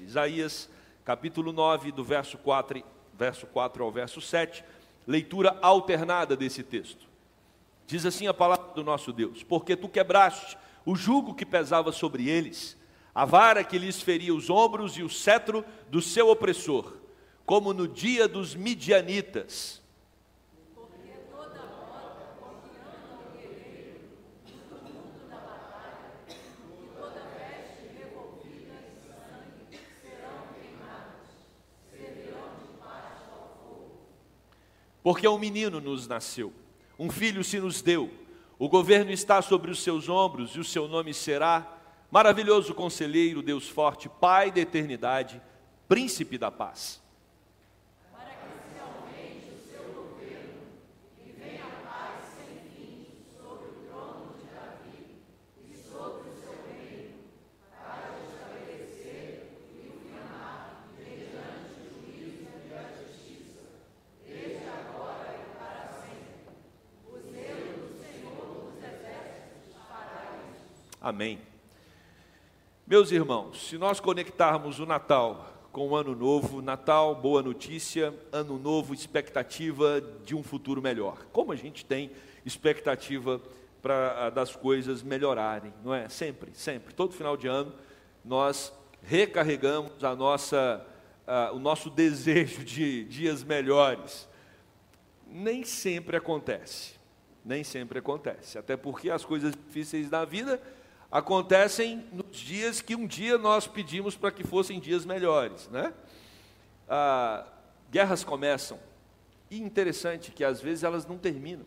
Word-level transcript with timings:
7. 0.00 0.04
Isaías, 0.04 0.68
capítulo 1.04 1.52
9, 1.52 1.92
do 1.92 2.02
verso 2.02 2.38
4, 2.38 2.82
verso 3.14 3.46
4 3.46 3.84
ao 3.84 3.90
verso 3.90 4.20
7, 4.20 4.64
leitura 5.06 5.58
alternada 5.60 6.36
desse 6.36 6.62
texto. 6.62 7.08
Diz 7.86 8.06
assim 8.06 8.26
a 8.26 8.34
palavra 8.34 8.72
do 8.74 8.84
nosso 8.84 9.12
Deus: 9.12 9.42
Porque 9.42 9.76
tu 9.76 9.88
quebraste 9.88 10.56
o 10.86 10.94
jugo 10.94 11.34
que 11.34 11.44
pesava 11.44 11.92
sobre 11.92 12.28
eles, 12.28 12.76
a 13.14 13.24
vara 13.24 13.64
que 13.64 13.78
lhes 13.78 14.00
feria 14.00 14.34
os 14.34 14.48
ombros 14.48 14.96
e 14.96 15.02
o 15.02 15.10
cetro 15.10 15.64
do 15.90 16.00
seu 16.00 16.28
opressor, 16.28 16.94
como 17.44 17.72
no 17.72 17.88
dia 17.88 18.28
dos 18.28 18.54
midianitas 18.54 19.79
Porque 35.02 35.26
um 35.26 35.38
menino 35.38 35.80
nos 35.80 36.06
nasceu, 36.06 36.52
um 36.98 37.10
filho 37.10 37.42
se 37.42 37.58
nos 37.58 37.80
deu, 37.80 38.10
o 38.58 38.68
governo 38.68 39.10
está 39.10 39.40
sobre 39.40 39.70
os 39.70 39.82
seus 39.82 40.08
ombros 40.08 40.54
e 40.54 40.60
o 40.60 40.64
seu 40.64 40.86
nome 40.86 41.14
será 41.14 41.78
Maravilhoso 42.10 42.74
Conselheiro, 42.74 43.40
Deus 43.40 43.68
Forte, 43.68 44.08
Pai 44.08 44.50
da 44.50 44.60
Eternidade, 44.60 45.40
Príncipe 45.88 46.36
da 46.36 46.50
Paz. 46.50 47.00
Amém. 71.00 71.40
Meus 72.86 73.10
irmãos, 73.10 73.68
se 73.68 73.78
nós 73.78 73.98
conectarmos 74.00 74.78
o 74.80 74.84
Natal 74.84 75.66
com 75.72 75.88
o 75.88 75.96
Ano 75.96 76.14
Novo, 76.14 76.60
Natal, 76.60 77.14
boa 77.14 77.42
notícia, 77.42 78.12
Ano 78.30 78.58
Novo, 78.58 78.92
expectativa 78.92 79.98
de 80.26 80.34
um 80.34 80.42
futuro 80.42 80.82
melhor. 80.82 81.24
Como 81.32 81.52
a 81.52 81.56
gente 81.56 81.86
tem 81.86 82.10
expectativa 82.44 83.40
para 83.80 84.26
ah, 84.26 84.30
das 84.30 84.54
coisas 84.54 85.02
melhorarem, 85.02 85.72
não 85.82 85.94
é? 85.94 86.06
Sempre, 86.10 86.50
sempre. 86.52 86.92
Todo 86.92 87.14
final 87.14 87.34
de 87.34 87.48
ano 87.48 87.72
nós 88.22 88.70
recarregamos 89.02 90.04
a 90.04 90.14
nossa, 90.14 90.86
uh, 91.26 91.56
o 91.56 91.58
nosso 91.58 91.88
desejo 91.90 92.62
de 92.62 93.04
dias 93.04 93.42
melhores. 93.42 94.28
Nem 95.26 95.64
sempre 95.64 96.18
acontece, 96.18 96.92
nem 97.42 97.64
sempre 97.64 98.00
acontece. 98.00 98.58
Até 98.58 98.76
porque 98.76 99.08
as 99.08 99.24
coisas 99.24 99.54
difíceis 99.54 100.10
da 100.10 100.26
vida 100.26 100.60
acontecem 101.10 102.08
nos 102.12 102.36
dias 102.36 102.80
que 102.80 102.94
um 102.94 103.06
dia 103.06 103.36
nós 103.36 103.66
pedimos 103.66 104.16
para 104.16 104.30
que 104.30 104.44
fossem 104.44 104.78
dias 104.78 105.04
melhores, 105.04 105.68
né? 105.68 105.92
Ah, 106.88 107.46
guerras 107.90 108.22
começam 108.22 108.78
e 109.50 109.60
interessante 109.60 110.30
que 110.30 110.44
às 110.44 110.60
vezes 110.60 110.84
elas 110.84 111.06
não 111.06 111.18
terminam. 111.18 111.66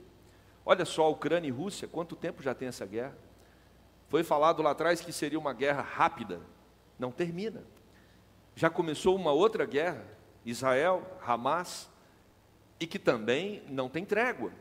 Olha 0.65 0.85
só, 0.85 1.11
Ucrânia 1.11 1.49
e 1.49 1.51
Rússia, 1.51 1.87
quanto 1.87 2.15
tempo 2.15 2.41
já 2.41 2.55
tem 2.55 2.69
essa 2.69 2.85
guerra? 2.85 3.17
Foi 4.07 4.23
falado 4.23 4.61
lá 4.61 4.71
atrás 4.71 5.01
que 5.01 5.11
seria 5.11 5.37
uma 5.37 5.53
guerra 5.53 5.81
rápida, 5.81 6.39
não 6.97 7.11
termina. 7.11 7.63
Já 8.55 8.69
começou 8.69 9.15
uma 9.15 9.31
outra 9.31 9.65
guerra, 9.65 10.05
Israel, 10.45 11.19
Hamas, 11.25 11.89
e 12.79 12.87
que 12.87 12.99
também 12.99 13.63
não 13.67 13.89
tem 13.89 14.05
trégua. 14.05 14.51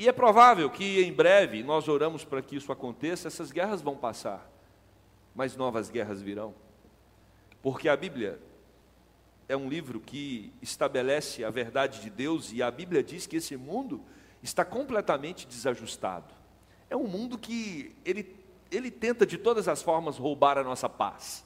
E 0.00 0.08
é 0.08 0.12
provável 0.12 0.70
que 0.70 1.04
em 1.04 1.12
breve, 1.12 1.62
nós 1.62 1.86
oramos 1.86 2.24
para 2.24 2.40
que 2.40 2.56
isso 2.56 2.72
aconteça, 2.72 3.28
essas 3.28 3.52
guerras 3.52 3.82
vão 3.82 3.94
passar, 3.94 4.50
mas 5.34 5.58
novas 5.58 5.90
guerras 5.90 6.22
virão. 6.22 6.54
Porque 7.60 7.86
a 7.86 7.94
Bíblia 7.94 8.40
é 9.46 9.54
um 9.54 9.68
livro 9.68 10.00
que 10.00 10.54
estabelece 10.62 11.44
a 11.44 11.50
verdade 11.50 12.00
de 12.00 12.08
Deus 12.08 12.50
e 12.50 12.62
a 12.62 12.70
Bíblia 12.70 13.02
diz 13.02 13.26
que 13.26 13.36
esse 13.36 13.58
mundo 13.58 14.00
está 14.42 14.64
completamente 14.64 15.46
desajustado. 15.46 16.32
É 16.88 16.96
um 16.96 17.06
mundo 17.06 17.36
que 17.36 17.94
ele, 18.02 18.34
ele 18.70 18.90
tenta 18.90 19.26
de 19.26 19.36
todas 19.36 19.68
as 19.68 19.82
formas 19.82 20.16
roubar 20.16 20.56
a 20.56 20.64
nossa 20.64 20.88
paz. 20.88 21.44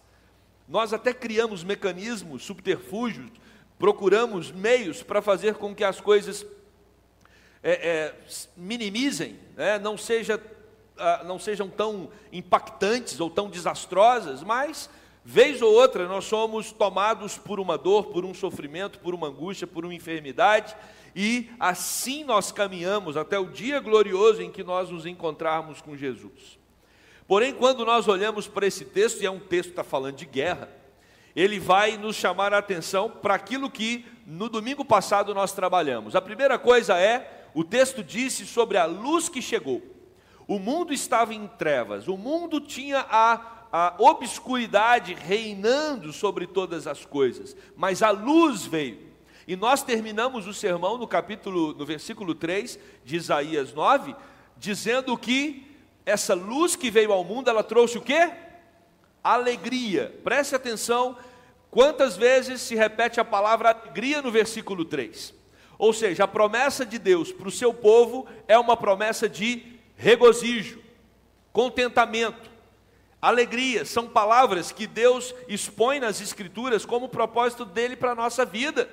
Nós 0.69 0.93
até 0.93 1.13
criamos 1.13 1.65
mecanismos, 1.65 2.45
subterfúgios, 2.45 3.33
procuramos 3.81 4.53
meios 4.53 5.03
para 5.03 5.21
fazer 5.21 5.57
com 5.57 5.75
que 5.75 5.83
as 5.83 6.01
coisas 6.01 6.47
é, 7.65 7.71
é, 7.73 8.15
minimizem, 8.55 9.39
né? 9.57 9.79
não, 9.79 9.97
seja, 9.97 10.39
ah, 10.99 11.23
não 11.25 11.39
sejam 11.39 11.67
tão 11.67 12.11
impactantes 12.31 13.19
ou 13.19 13.31
tão 13.31 13.49
desastrosas, 13.49 14.43
mas, 14.43 14.91
vez 15.25 15.63
ou 15.63 15.73
outra, 15.73 16.07
nós 16.07 16.27
somos 16.27 16.71
tomados 16.71 17.39
por 17.39 17.59
uma 17.59 17.79
dor, 17.79 18.09
por 18.09 18.23
um 18.23 18.35
sofrimento, 18.35 18.99
por 18.99 19.15
uma 19.15 19.29
angústia, 19.29 19.67
por 19.67 19.83
uma 19.83 19.95
enfermidade, 19.95 20.77
e 21.17 21.49
assim 21.59 22.23
nós 22.23 22.53
caminhamos 22.53 23.17
até 23.17 23.39
o 23.39 23.47
dia 23.47 23.81
glorioso 23.81 24.43
em 24.43 24.51
que 24.51 24.63
nós 24.63 24.91
nos 24.91 25.07
encontrarmos 25.07 25.81
com 25.81 25.97
Jesus. 25.97 26.59
Porém, 27.27 27.55
quando 27.55 27.87
nós 27.87 28.07
olhamos 28.07 28.47
para 28.47 28.67
esse 28.67 28.85
texto, 28.85 29.23
e 29.23 29.27
é 29.27 29.31
um 29.31 29.41
texto 29.41 29.69
que 29.69 29.73
está 29.73 29.85
falando 29.85 30.17
de 30.17 30.27
guerra, 30.27 30.69
ele 31.35 31.59
vai 31.59 31.97
nos 31.97 32.15
chamar 32.15 32.53
a 32.53 32.59
atenção 32.59 33.09
para 33.09 33.35
aquilo 33.35 33.71
que 33.71 34.05
no 34.27 34.51
domingo 34.51 34.85
passado 34.85 35.35
nós 35.35 35.53
trabalhamos. 35.53 36.15
A 36.15 36.21
primeira 36.21 36.59
coisa 36.59 36.99
é 36.99 37.44
o 37.55 37.63
texto 37.63 38.03
disse 38.03 38.45
sobre 38.45 38.77
a 38.77 38.85
luz 38.85 39.29
que 39.29 39.41
chegou. 39.41 39.81
O 40.47 40.59
mundo 40.59 40.93
estava 40.93 41.33
em 41.33 41.47
trevas, 41.47 42.09
o 42.09 42.17
mundo 42.17 42.61
tinha 42.61 43.07
a, 43.09 43.67
a 43.73 43.95
obscuridade 43.99 45.15
reinando 45.15 46.13
sobre 46.13 46.47
todas 46.47 46.87
as 46.87 47.07
coisas, 47.07 47.57
mas 47.77 48.03
a 48.03 48.11
luz 48.11 48.67
veio. 48.67 49.15
E 49.47 49.57
nós 49.57 49.83
terminamos 49.83 50.47
o 50.47 50.55
sermão 50.55 50.99
no 50.99 51.07
capítulo, 51.07 51.75
no 51.75 51.87
versículo 51.87 52.35
3 52.35 52.79
de 53.05 53.17
Isaías 53.17 53.73
9, 53.73 54.15
dizendo 54.57 55.17
que 55.17 55.67
essa 56.05 56.35
luz 56.35 56.77
que 56.77 56.91
veio 56.91 57.13
ao 57.13 57.25
mundo, 57.25 57.49
ela 57.49 57.63
trouxe 57.63 57.97
o 57.97 58.03
quê? 58.03 58.31
Alegria. 59.23 60.19
Preste 60.23 60.55
atenção, 60.55 61.17
quantas 61.71 62.17
vezes 62.17 62.61
se 62.61 62.75
repete 62.75 63.21
a 63.21 63.25
palavra 63.25 63.71
alegria 63.71 64.21
no 64.21 64.31
versículo 64.31 64.85
3. 64.85 65.44
Ou 65.79 65.93
seja, 65.93 66.25
a 66.25 66.29
promessa 66.29 66.85
de 66.85 66.99
Deus 66.99 67.33
para 67.33 67.49
o 67.49 67.53
seu 67.53 67.73
povo 67.73 68.27
é 68.47 68.59
uma 68.59 68.77
promessa 68.77 69.29
de 69.29 69.75
regozijo, 69.97 70.81
contentamento, 71.53 72.51
alegria. 73.21 73.85
São 73.85 74.07
palavras 74.07 74.71
que 74.71 74.87
Deus 74.87 75.35
expõe 75.49 76.01
nas 76.01 76.21
Escrituras 76.21 76.85
como 76.85 77.09
propósito 77.09 77.65
dele 77.65 77.97
para 77.97 78.13
a 78.13 78.17
nossa 78.17 78.45
vida. 78.45 78.89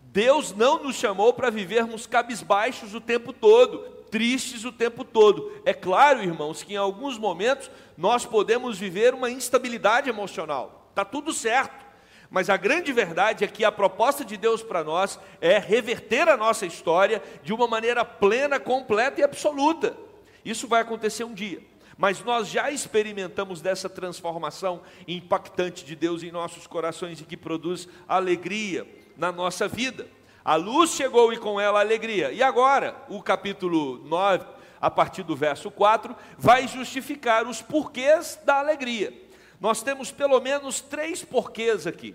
Deus 0.00 0.54
não 0.54 0.82
nos 0.82 0.96
chamou 0.96 1.32
para 1.32 1.50
vivermos 1.50 2.06
cabisbaixos 2.06 2.94
o 2.94 3.00
tempo 3.00 3.32
todo, 3.32 3.80
tristes 4.10 4.64
o 4.64 4.72
tempo 4.72 5.04
todo. 5.04 5.52
É 5.64 5.74
claro, 5.74 6.22
irmãos, 6.22 6.62
que 6.62 6.74
em 6.74 6.78
alguns 6.78 7.18
momentos 7.18 7.70
nós 7.98 8.24
podemos 8.24 8.78
viver 8.78 9.12
uma 9.12 9.30
instabilidade 9.30 10.08
emocional. 10.08 10.86
Está 10.90 11.04
tudo 11.04 11.32
certo. 11.32 11.85
Mas 12.30 12.50
a 12.50 12.56
grande 12.56 12.92
verdade 12.92 13.44
é 13.44 13.46
que 13.46 13.64
a 13.64 13.72
proposta 13.72 14.24
de 14.24 14.36
Deus 14.36 14.62
para 14.62 14.82
nós 14.82 15.18
é 15.40 15.58
reverter 15.58 16.28
a 16.28 16.36
nossa 16.36 16.66
história 16.66 17.22
de 17.42 17.52
uma 17.52 17.66
maneira 17.66 18.04
plena, 18.04 18.58
completa 18.58 19.20
e 19.20 19.24
absoluta. 19.24 19.96
Isso 20.44 20.68
vai 20.68 20.82
acontecer 20.82 21.24
um 21.24 21.34
dia. 21.34 21.62
Mas 21.96 22.22
nós 22.22 22.48
já 22.48 22.70
experimentamos 22.70 23.62
dessa 23.62 23.88
transformação 23.88 24.82
impactante 25.08 25.84
de 25.84 25.96
Deus 25.96 26.22
em 26.22 26.30
nossos 26.30 26.66
corações 26.66 27.20
e 27.20 27.24
que 27.24 27.36
produz 27.36 27.88
alegria 28.06 28.86
na 29.16 29.32
nossa 29.32 29.66
vida. 29.66 30.06
A 30.44 30.56
luz 30.56 30.90
chegou 30.90 31.32
e 31.32 31.38
com 31.38 31.58
ela 31.58 31.78
a 31.78 31.82
alegria. 31.82 32.30
E 32.32 32.42
agora, 32.42 32.94
o 33.08 33.22
capítulo 33.22 33.98
9, 34.04 34.46
a 34.80 34.90
partir 34.90 35.22
do 35.22 35.34
verso 35.34 35.70
4, 35.70 36.14
vai 36.36 36.68
justificar 36.68 37.48
os 37.48 37.62
porquês 37.62 38.38
da 38.44 38.58
alegria. 38.58 39.12
Nós 39.58 39.82
temos 39.82 40.12
pelo 40.12 40.38
menos 40.38 40.80
três 40.80 41.24
porquês 41.24 41.86
aqui. 41.86 42.14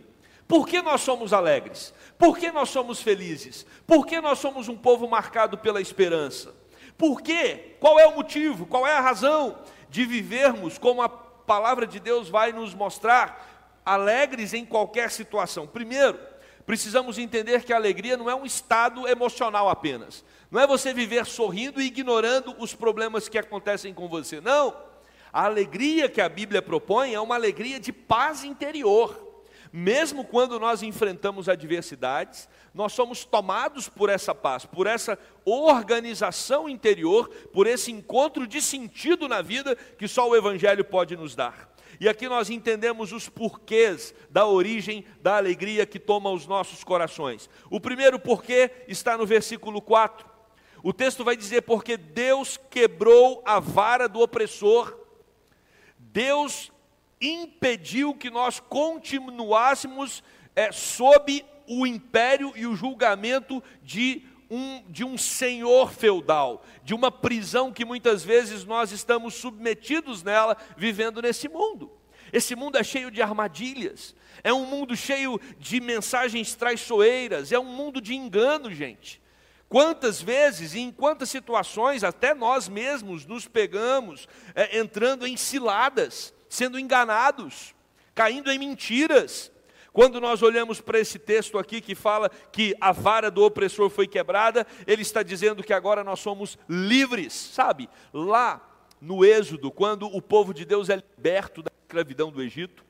Por 0.51 0.67
que 0.67 0.81
nós 0.81 0.99
somos 0.99 1.31
alegres? 1.31 1.93
Por 2.17 2.37
que 2.37 2.51
nós 2.51 2.67
somos 2.67 3.01
felizes? 3.01 3.65
Por 3.87 4.05
que 4.05 4.19
nós 4.19 4.37
somos 4.37 4.67
um 4.67 4.75
povo 4.75 5.07
marcado 5.07 5.57
pela 5.57 5.79
esperança? 5.79 6.53
Por 6.97 7.21
quê? 7.21 7.77
Qual 7.79 7.97
é 7.97 8.05
o 8.05 8.15
motivo? 8.15 8.65
Qual 8.65 8.85
é 8.85 8.91
a 8.91 8.99
razão 8.99 9.59
de 9.89 10.03
vivermos 10.03 10.77
como 10.77 11.01
a 11.01 11.07
palavra 11.07 11.87
de 11.87 12.01
Deus 12.01 12.27
vai 12.27 12.51
nos 12.51 12.73
mostrar, 12.73 13.79
alegres 13.85 14.53
em 14.53 14.65
qualquer 14.65 15.09
situação? 15.09 15.65
Primeiro, 15.65 16.19
precisamos 16.65 17.17
entender 17.17 17.63
que 17.63 17.71
a 17.71 17.77
alegria 17.77 18.17
não 18.17 18.29
é 18.29 18.35
um 18.35 18.45
estado 18.45 19.07
emocional 19.07 19.69
apenas. 19.69 20.21
Não 20.51 20.59
é 20.59 20.67
você 20.67 20.93
viver 20.93 21.25
sorrindo 21.25 21.81
e 21.81 21.85
ignorando 21.85 22.53
os 22.59 22.75
problemas 22.75 23.29
que 23.29 23.37
acontecem 23.37 23.93
com 23.93 24.09
você. 24.09 24.41
Não. 24.41 24.75
A 25.31 25.45
alegria 25.45 26.09
que 26.09 26.19
a 26.19 26.27
Bíblia 26.27 26.61
propõe 26.61 27.13
é 27.13 27.21
uma 27.21 27.35
alegria 27.35 27.79
de 27.79 27.93
paz 27.93 28.43
interior. 28.43 29.30
Mesmo 29.71 30.25
quando 30.25 30.59
nós 30.59 30.83
enfrentamos 30.83 31.47
adversidades, 31.47 32.49
nós 32.73 32.93
somos 32.93 33.23
tomados 33.23 33.87
por 33.87 34.09
essa 34.09 34.35
paz, 34.35 34.65
por 34.65 34.87
essa 34.87 35.17
organização 35.45 36.67
interior, 36.67 37.29
por 37.53 37.67
esse 37.67 37.91
encontro 37.91 38.45
de 38.45 38.61
sentido 38.61 39.27
na 39.27 39.41
vida 39.41 39.75
que 39.75 40.07
só 40.07 40.29
o 40.29 40.35
Evangelho 40.35 40.83
pode 40.83 41.15
nos 41.15 41.35
dar. 41.35 41.71
E 41.99 42.09
aqui 42.09 42.27
nós 42.27 42.49
entendemos 42.49 43.11
os 43.11 43.29
porquês 43.29 44.13
da 44.29 44.45
origem 44.47 45.05
da 45.21 45.37
alegria 45.37 45.85
que 45.85 45.99
toma 45.99 46.31
os 46.31 46.47
nossos 46.47 46.83
corações. 46.83 47.49
O 47.69 47.79
primeiro 47.79 48.19
porquê 48.19 48.71
está 48.87 49.17
no 49.17 49.25
versículo 49.25 49.81
4. 49.81 50.27
O 50.83 50.91
texto 50.91 51.23
vai 51.23 51.35
dizer: 51.37 51.61
Porque 51.61 51.97
Deus 51.97 52.57
quebrou 52.69 53.43
a 53.45 53.59
vara 53.59 54.07
do 54.07 54.19
opressor, 54.19 54.97
Deus 55.97 56.71
impediu 57.21 58.15
que 58.15 58.29
nós 58.29 58.59
continuássemos 58.59 60.23
é, 60.55 60.71
sob 60.71 61.45
o 61.67 61.85
império 61.85 62.51
e 62.55 62.65
o 62.65 62.75
julgamento 62.75 63.63
de 63.83 64.23
um, 64.49 64.83
de 64.89 65.05
um 65.05 65.17
senhor 65.17 65.93
feudal, 65.93 66.65
de 66.83 66.93
uma 66.93 67.09
prisão 67.09 67.71
que 67.71 67.85
muitas 67.85 68.23
vezes 68.23 68.65
nós 68.65 68.91
estamos 68.91 69.35
submetidos 69.35 70.23
nela, 70.23 70.57
vivendo 70.75 71.21
nesse 71.21 71.47
mundo. 71.47 71.89
Esse 72.33 72.55
mundo 72.55 72.77
é 72.77 72.83
cheio 72.83 73.09
de 73.09 73.21
armadilhas, 73.21 74.13
é 74.43 74.51
um 74.51 74.65
mundo 74.65 74.95
cheio 74.95 75.39
de 75.57 75.79
mensagens 75.79 76.55
traiçoeiras, 76.55 77.51
é 77.51 77.59
um 77.59 77.65
mundo 77.65 78.01
de 78.01 78.13
engano, 78.13 78.73
gente. 78.73 79.21
Quantas 79.69 80.21
vezes 80.21 80.73
e 80.73 80.79
em 80.79 80.91
quantas 80.91 81.29
situações 81.29 82.03
até 82.03 82.33
nós 82.33 82.67
mesmos 82.67 83.25
nos 83.25 83.47
pegamos 83.47 84.27
é, 84.53 84.77
entrando 84.77 85.25
em 85.25 85.37
ciladas, 85.37 86.33
sendo 86.51 86.77
enganados, 86.77 87.73
caindo 88.13 88.51
em 88.51 88.59
mentiras, 88.59 89.49
quando 89.93 90.19
nós 90.19 90.41
olhamos 90.43 90.81
para 90.81 90.99
esse 90.99 91.17
texto 91.17 91.57
aqui 91.57 91.79
que 91.79 91.95
fala 91.95 92.29
que 92.51 92.75
a 92.81 92.91
vara 92.91 93.31
do 93.31 93.41
opressor 93.41 93.89
foi 93.89 94.05
quebrada, 94.05 94.67
ele 94.85 95.01
está 95.01 95.23
dizendo 95.23 95.63
que 95.63 95.71
agora 95.71 96.03
nós 96.03 96.19
somos 96.19 96.59
livres, 96.67 97.31
sabe? 97.31 97.89
Lá 98.13 98.61
no 98.99 99.23
Êxodo, 99.23 99.71
quando 99.71 100.07
o 100.07 100.21
povo 100.21 100.53
de 100.53 100.65
Deus 100.65 100.89
é 100.89 100.97
liberto 100.97 101.63
da 101.63 101.71
escravidão 101.83 102.29
do 102.29 102.41
Egito, 102.41 102.83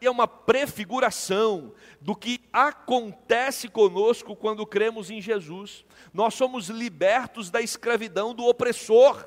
é 0.00 0.10
uma 0.10 0.26
prefiguração 0.26 1.72
do 2.00 2.14
que 2.14 2.40
acontece 2.52 3.68
conosco 3.68 4.34
quando 4.34 4.66
cremos 4.66 5.10
em 5.10 5.20
Jesus. 5.20 5.84
Nós 6.12 6.34
somos 6.34 6.68
libertos 6.68 7.50
da 7.50 7.60
escravidão 7.60 8.34
do 8.34 8.44
opressor. 8.44 9.24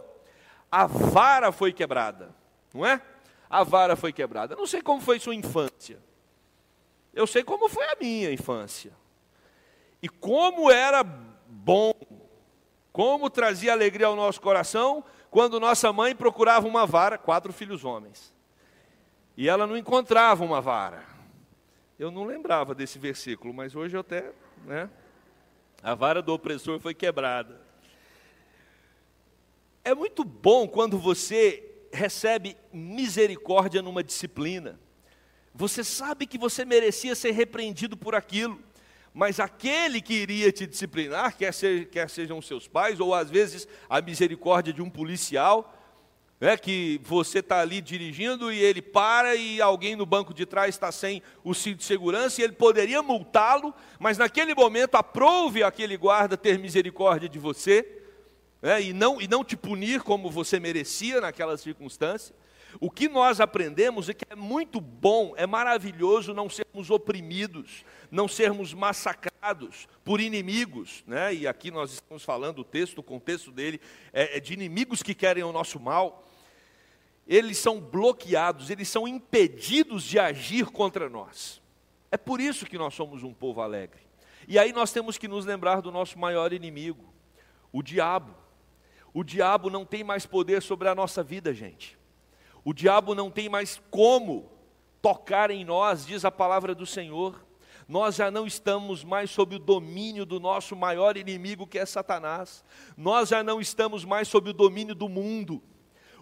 A 0.69 0.85
vara 0.85 1.51
foi 1.53 1.71
quebrada, 1.71 2.35
não 2.73 2.85
é? 2.85 3.01
A 3.49 3.63
vara 3.63 3.95
foi 3.95 4.13
quebrada. 4.13 4.55
Não 4.55 4.67
sei 4.67 4.81
como 4.81 5.01
foi 5.01 5.19
sua 5.19 5.33
infância. 5.33 5.99
Eu 7.13 7.25
sei 7.25 7.43
como 7.43 7.67
foi 7.67 7.85
a 7.85 7.97
minha 7.99 8.31
infância. 8.31 8.91
E 10.01 10.07
como 10.07 10.69
era 10.69 11.03
bom, 11.03 11.93
como 12.93 13.29
trazia 13.29 13.71
alegria 13.71 14.07
ao 14.07 14.15
nosso 14.15 14.39
coração 14.39 15.03
quando 15.29 15.59
nossa 15.59 15.91
mãe 15.93 16.15
procurava 16.15 16.67
uma 16.67 16.85
vara, 16.85 17.17
quatro 17.17 17.53
filhos 17.53 17.83
homens. 17.83 18.33
E 19.37 19.47
ela 19.47 19.67
não 19.67 19.77
encontrava 19.77 20.43
uma 20.43 20.59
vara. 20.59 21.05
Eu 21.97 22.11
não 22.11 22.25
lembrava 22.25 22.73
desse 22.73 22.97
versículo, 22.97 23.53
mas 23.53 23.75
hoje 23.75 23.95
eu 23.95 24.01
até, 24.01 24.31
né? 24.65 24.89
A 25.81 25.93
vara 25.95 26.21
do 26.21 26.33
opressor 26.33 26.79
foi 26.79 26.93
quebrada. 26.93 27.61
É 29.83 29.93
muito 29.93 30.23
bom 30.23 30.67
quando 30.67 30.97
você 30.97 31.68
recebe 31.91 32.55
misericórdia 32.71 33.81
numa 33.81 34.03
disciplina. 34.03 34.79
Você 35.53 35.83
sabe 35.83 36.25
que 36.25 36.37
você 36.37 36.63
merecia 36.63 37.15
ser 37.15 37.31
repreendido 37.31 37.97
por 37.97 38.15
aquilo, 38.15 38.59
mas 39.13 39.39
aquele 39.39 40.01
que 40.01 40.13
iria 40.13 40.51
te 40.51 40.65
disciplinar, 40.65 41.35
quer, 41.35 41.53
ser, 41.53 41.89
quer 41.89 42.09
sejam 42.09 42.41
seus 42.41 42.67
pais, 42.67 42.99
ou 42.99 43.13
às 43.13 43.29
vezes 43.29 43.67
a 43.89 44.01
misericórdia 44.01 44.71
de 44.71 44.81
um 44.81 44.89
policial, 44.89 45.75
né, 46.39 46.55
que 46.55 47.01
você 47.03 47.39
está 47.39 47.59
ali 47.59 47.81
dirigindo 47.81 48.51
e 48.51 48.59
ele 48.59 48.81
para 48.81 49.35
e 49.35 49.61
alguém 49.61 49.95
no 49.95 50.05
banco 50.05 50.33
de 50.33 50.45
trás 50.45 50.75
está 50.75 50.91
sem 50.91 51.21
o 51.43 51.53
cinto 51.53 51.79
de 51.79 51.83
segurança 51.83 52.39
e 52.39 52.43
ele 52.45 52.53
poderia 52.53 53.03
multá-lo, 53.03 53.73
mas 53.99 54.17
naquele 54.17 54.55
momento 54.55 54.95
aprove 54.95 55.63
aquele 55.63 55.97
guarda 55.97 56.37
ter 56.37 56.57
misericórdia 56.57 57.27
de 57.27 57.37
você 57.37 57.98
né, 58.61 58.81
e, 58.81 58.93
não, 58.93 59.21
e 59.21 59.27
não 59.27 59.43
te 59.43 59.55
punir 59.55 60.01
como 60.01 60.29
você 60.29 60.59
merecia 60.59 61.21
naquela 61.21 61.57
circunstância. 61.57 62.35
O 62.79 62.91
que 62.91 63.09
nós 63.09 63.39
aprendemos 63.39 64.09
é 64.09 64.13
que 64.13 64.25
é 64.29 64.35
muito 64.35 64.79
bom, 64.79 65.33
é 65.35 65.47
maravilhoso 65.47 66.33
não 66.33 66.49
sermos 66.49 66.91
oprimidos, 66.91 67.83
não 68.11 68.27
sermos 68.27 68.73
massacrados 68.73 69.87
por 70.03 70.21
inimigos, 70.21 71.03
né? 71.07 71.33
e 71.33 71.47
aqui 71.47 71.71
nós 71.71 71.93
estamos 71.93 72.23
falando, 72.23 72.59
o 72.59 72.63
texto, 72.63 72.99
o 72.99 73.03
contexto 73.03 73.51
dele 73.51 73.81
é, 74.13 74.37
é 74.37 74.39
de 74.39 74.53
inimigos 74.53 75.01
que 75.01 75.15
querem 75.15 75.43
o 75.43 75.51
nosso 75.51 75.79
mal. 75.79 76.23
Eles 77.25 77.57
são 77.57 77.79
bloqueados, 77.79 78.69
eles 78.69 78.87
são 78.87 79.07
impedidos 79.07 80.03
de 80.03 80.19
agir 80.19 80.67
contra 80.67 81.09
nós. 81.09 81.61
É 82.11 82.17
por 82.17 82.39
isso 82.39 82.65
que 82.65 82.77
nós 82.77 82.93
somos 82.93 83.23
um 83.23 83.33
povo 83.33 83.61
alegre. 83.61 84.01
E 84.47 84.57
aí 84.57 84.73
nós 84.73 84.91
temos 84.91 85.17
que 85.17 85.27
nos 85.27 85.45
lembrar 85.45 85.81
do 85.81 85.91
nosso 85.91 86.17
maior 86.17 86.53
inimigo, 86.53 87.13
o 87.71 87.83
diabo. 87.83 88.35
O 89.13 89.23
diabo 89.23 89.69
não 89.69 89.85
tem 89.85 90.03
mais 90.03 90.25
poder 90.25 90.61
sobre 90.61 90.87
a 90.87 90.95
nossa 90.95 91.23
vida, 91.23 91.53
gente. 91.53 91.97
O 92.63 92.73
diabo 92.73 93.15
não 93.15 93.31
tem 93.31 93.49
mais 93.49 93.81
como 93.89 94.51
tocar 95.01 95.49
em 95.49 95.63
nós, 95.63 96.05
diz 96.05 96.25
a 96.25 96.31
palavra 96.31 96.75
do 96.75 96.85
Senhor. 96.85 97.45
Nós 97.87 98.15
já 98.15 98.29
não 98.29 98.45
estamos 98.45 99.03
mais 99.03 99.31
sob 99.31 99.55
o 99.55 99.59
domínio 99.59 100.25
do 100.25 100.39
nosso 100.39 100.75
maior 100.75 101.17
inimigo, 101.17 101.65
que 101.65 101.79
é 101.79 101.85
Satanás. 101.85 102.63
Nós 102.95 103.29
já 103.29 103.41
não 103.41 103.59
estamos 103.59 104.05
mais 104.05 104.27
sob 104.27 104.51
o 104.51 104.53
domínio 104.53 104.93
do 104.93 105.09
mundo. 105.09 105.63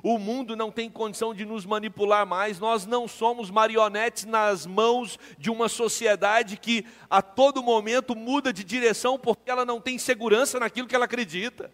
O 0.02 0.18
mundo 0.18 0.56
não 0.56 0.72
tem 0.72 0.90
condição 0.90 1.34
de 1.34 1.44
nos 1.44 1.66
manipular 1.66 2.26
mais. 2.26 2.60
Nós 2.60 2.86
não 2.86 3.08
somos 3.08 3.50
marionetes 3.50 4.24
nas 4.24 4.66
mãos 4.66 5.20
de 5.38 5.50
uma 5.50 5.68
sociedade 5.68 6.56
que 6.56 6.86
a 7.10 7.22
todo 7.22 7.64
momento 7.64 8.16
muda 8.16 8.54
de 8.54 8.64
direção 8.64 9.20
porque 9.20 9.52
ela 9.52 9.66
não 9.66 9.82
tem 9.82 9.98
segurança 9.98 10.60
naquilo 10.60 10.88
que 10.88 10.96
ela 10.96 11.06
acredita. 11.06 11.70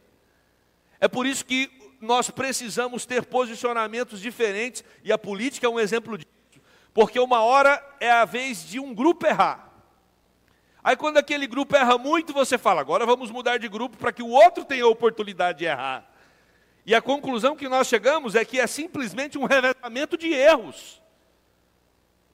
É 1.04 1.08
por 1.10 1.26
isso 1.28 1.44
que 1.44 1.70
nós 2.00 2.30
precisamos 2.30 3.06
ter 3.06 3.26
posicionamentos 3.26 4.22
diferentes, 4.22 4.86
e 5.04 5.12
a 5.12 5.18
política 5.18 5.68
é 5.68 5.70
um 5.70 5.78
exemplo 5.78 6.18
disso. 6.18 6.32
Porque 6.94 7.20
uma 7.20 7.44
hora 7.44 7.86
é 8.00 8.10
a 8.10 8.24
vez 8.24 8.66
de 8.66 8.80
um 8.80 8.94
grupo 8.94 9.28
errar. 9.28 9.70
Aí 10.82 10.96
quando 10.96 11.18
aquele 11.18 11.46
grupo 11.46 11.76
erra 11.76 11.98
muito, 11.98 12.32
você 12.32 12.58
fala, 12.58 12.80
agora 12.80 13.06
vamos 13.06 13.30
mudar 13.32 13.58
de 13.58 13.68
grupo 13.68 13.98
para 13.98 14.14
que 14.14 14.24
o 14.24 14.30
outro 14.30 14.64
tenha 14.64 14.86
a 14.86 14.88
oportunidade 14.88 15.58
de 15.58 15.66
errar. 15.66 16.10
E 16.86 16.96
a 16.96 17.02
conclusão 17.02 17.54
que 17.54 17.68
nós 17.68 17.90
chegamos 17.90 18.34
é 18.34 18.46
que 18.46 18.58
é 18.58 18.66
simplesmente 18.66 19.38
um 19.38 19.44
revelamento 19.44 20.18
de 20.18 20.32
erros. 20.32 21.02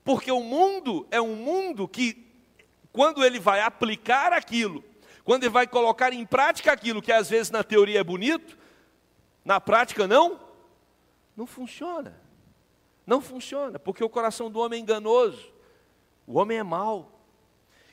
Porque 0.04 0.32
o 0.32 0.42
mundo 0.42 1.08
é 1.10 1.20
um 1.20 1.36
mundo 1.36 1.88
que, 1.88 2.24
quando 2.92 3.26
ele 3.26 3.40
vai 3.40 3.62
aplicar 3.62 4.32
aquilo, 4.32 4.84
quando 5.24 5.44
ele 5.44 5.54
vai 5.54 5.66
colocar 5.66 6.14
em 6.14 6.24
prática 6.24 6.72
aquilo 6.72 7.02
que 7.02 7.12
às 7.12 7.32
vezes 7.32 7.50
na 7.50 7.64
teoria 7.64 8.00
é 8.00 8.04
bonito, 8.04 8.59
na 9.44 9.60
prática 9.60 10.08
não, 10.08 10.40
não 11.36 11.46
funciona. 11.46 12.20
Não 13.06 13.20
funciona, 13.22 13.80
porque 13.80 14.04
o 14.04 14.10
coração 14.10 14.52
do 14.52 14.60
homem 14.60 14.80
é 14.80 14.84
enganoso. 14.84 15.52
O 16.28 16.38
homem 16.38 16.60
é 16.60 16.64
mau. 16.64 17.20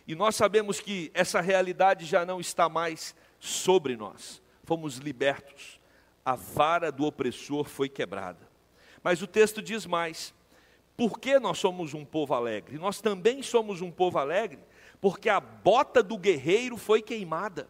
E 0.07 0.15
nós 0.15 0.37
sabemos 0.37 0.79
que 0.79 1.11
essa 1.15 1.41
realidade 1.41 2.05
já 2.05 2.25
não 2.25 2.39
está 2.39 2.69
mais 2.69 3.15
sobre 3.41 3.97
nós. 3.97 4.43
Fomos 4.63 4.99
libertos. 4.99 5.81
A 6.25 6.35
vara 6.35 6.93
do 6.93 7.05
opressor 7.05 7.65
foi 7.65 7.89
quebrada. 7.89 8.47
Mas 9.03 9.23
o 9.23 9.27
texto 9.27 9.63
diz 9.63 9.87
mais. 9.87 10.35
Por 10.97 11.19
que 11.19 11.39
nós 11.39 11.59
somos 11.59 11.95
um 11.95 12.05
povo 12.05 12.35
alegre? 12.35 12.79
Nós 12.79 13.01
também 13.01 13.43
somos 13.43 13.81
um 13.81 13.91
povo 13.91 14.19
alegre 14.19 14.59
porque 15.01 15.29
a 15.29 15.41
bota 15.41 16.03
do 16.03 16.19
guerreiro 16.19 16.77
foi 16.77 17.03
queimada. 17.03 17.69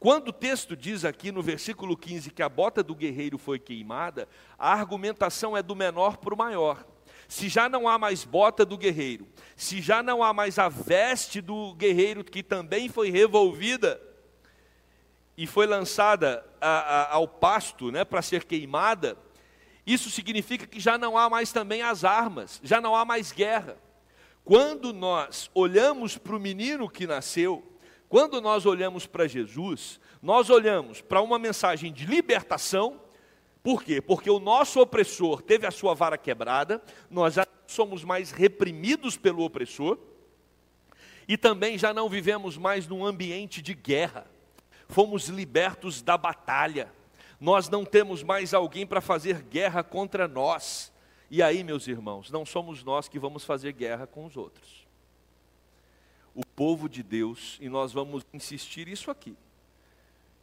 Quando 0.00 0.28
o 0.28 0.32
texto 0.32 0.74
diz 0.74 1.04
aqui 1.04 1.30
no 1.30 1.42
versículo 1.42 1.94
15 1.94 2.30
que 2.30 2.42
a 2.42 2.48
bota 2.48 2.82
do 2.82 2.94
guerreiro 2.94 3.36
foi 3.36 3.58
queimada, 3.58 4.26
a 4.58 4.72
argumentação 4.72 5.54
é 5.54 5.62
do 5.62 5.76
menor 5.76 6.16
para 6.16 6.32
o 6.32 6.38
maior. 6.38 6.86
Se 7.28 7.50
já 7.50 7.68
não 7.68 7.86
há 7.86 7.98
mais 7.98 8.24
bota 8.24 8.64
do 8.64 8.78
guerreiro, 8.78 9.28
se 9.54 9.82
já 9.82 10.02
não 10.02 10.22
há 10.22 10.32
mais 10.32 10.58
a 10.58 10.70
veste 10.70 11.42
do 11.42 11.74
guerreiro 11.74 12.24
que 12.24 12.42
também 12.42 12.88
foi 12.88 13.10
revolvida 13.10 14.00
e 15.36 15.46
foi 15.46 15.66
lançada 15.66 16.46
a, 16.58 16.68
a, 16.68 17.14
ao 17.16 17.28
pasto 17.28 17.90
né, 17.92 18.02
para 18.02 18.22
ser 18.22 18.44
queimada, 18.44 19.18
isso 19.86 20.08
significa 20.08 20.66
que 20.66 20.80
já 20.80 20.96
não 20.96 21.18
há 21.18 21.28
mais 21.28 21.52
também 21.52 21.82
as 21.82 22.04
armas, 22.04 22.58
já 22.64 22.80
não 22.80 22.96
há 22.96 23.04
mais 23.04 23.32
guerra. 23.32 23.76
Quando 24.44 24.94
nós 24.94 25.50
olhamos 25.54 26.16
para 26.16 26.34
o 26.34 26.40
menino 26.40 26.88
que 26.88 27.06
nasceu, 27.06 27.69
quando 28.10 28.40
nós 28.40 28.66
olhamos 28.66 29.06
para 29.06 29.28
Jesus, 29.28 30.00
nós 30.20 30.50
olhamos 30.50 31.00
para 31.00 31.22
uma 31.22 31.38
mensagem 31.38 31.92
de 31.92 32.06
libertação, 32.06 33.00
por 33.62 33.84
quê? 33.84 34.00
Porque 34.00 34.28
o 34.28 34.40
nosso 34.40 34.80
opressor 34.80 35.40
teve 35.40 35.64
a 35.64 35.70
sua 35.70 35.94
vara 35.94 36.18
quebrada, 36.18 36.82
nós 37.08 37.34
já 37.34 37.46
somos 37.68 38.02
mais 38.02 38.32
reprimidos 38.32 39.16
pelo 39.16 39.44
opressor, 39.44 39.96
E 41.28 41.36
também 41.36 41.78
já 41.78 41.94
não 41.94 42.08
vivemos 42.08 42.56
mais 42.56 42.88
num 42.88 43.06
ambiente 43.06 43.62
de 43.62 43.72
guerra. 43.72 44.26
Fomos 44.88 45.28
libertos 45.28 46.02
da 46.02 46.18
batalha. 46.18 46.92
Nós 47.38 47.68
não 47.68 47.84
temos 47.84 48.24
mais 48.24 48.52
alguém 48.52 48.84
para 48.84 49.00
fazer 49.00 49.40
guerra 49.42 49.84
contra 49.84 50.26
nós. 50.26 50.92
E 51.30 51.40
aí, 51.40 51.62
meus 51.62 51.86
irmãos, 51.86 52.32
não 52.32 52.44
somos 52.44 52.82
nós 52.82 53.08
que 53.08 53.20
vamos 53.20 53.44
fazer 53.44 53.72
guerra 53.72 54.08
com 54.08 54.24
os 54.26 54.36
outros. 54.36 54.79
Povo 56.60 56.90
de 56.90 57.02
Deus, 57.02 57.56
e 57.58 57.70
nós 57.70 57.90
vamos 57.90 58.22
insistir 58.34 58.86
isso 58.86 59.10
aqui. 59.10 59.34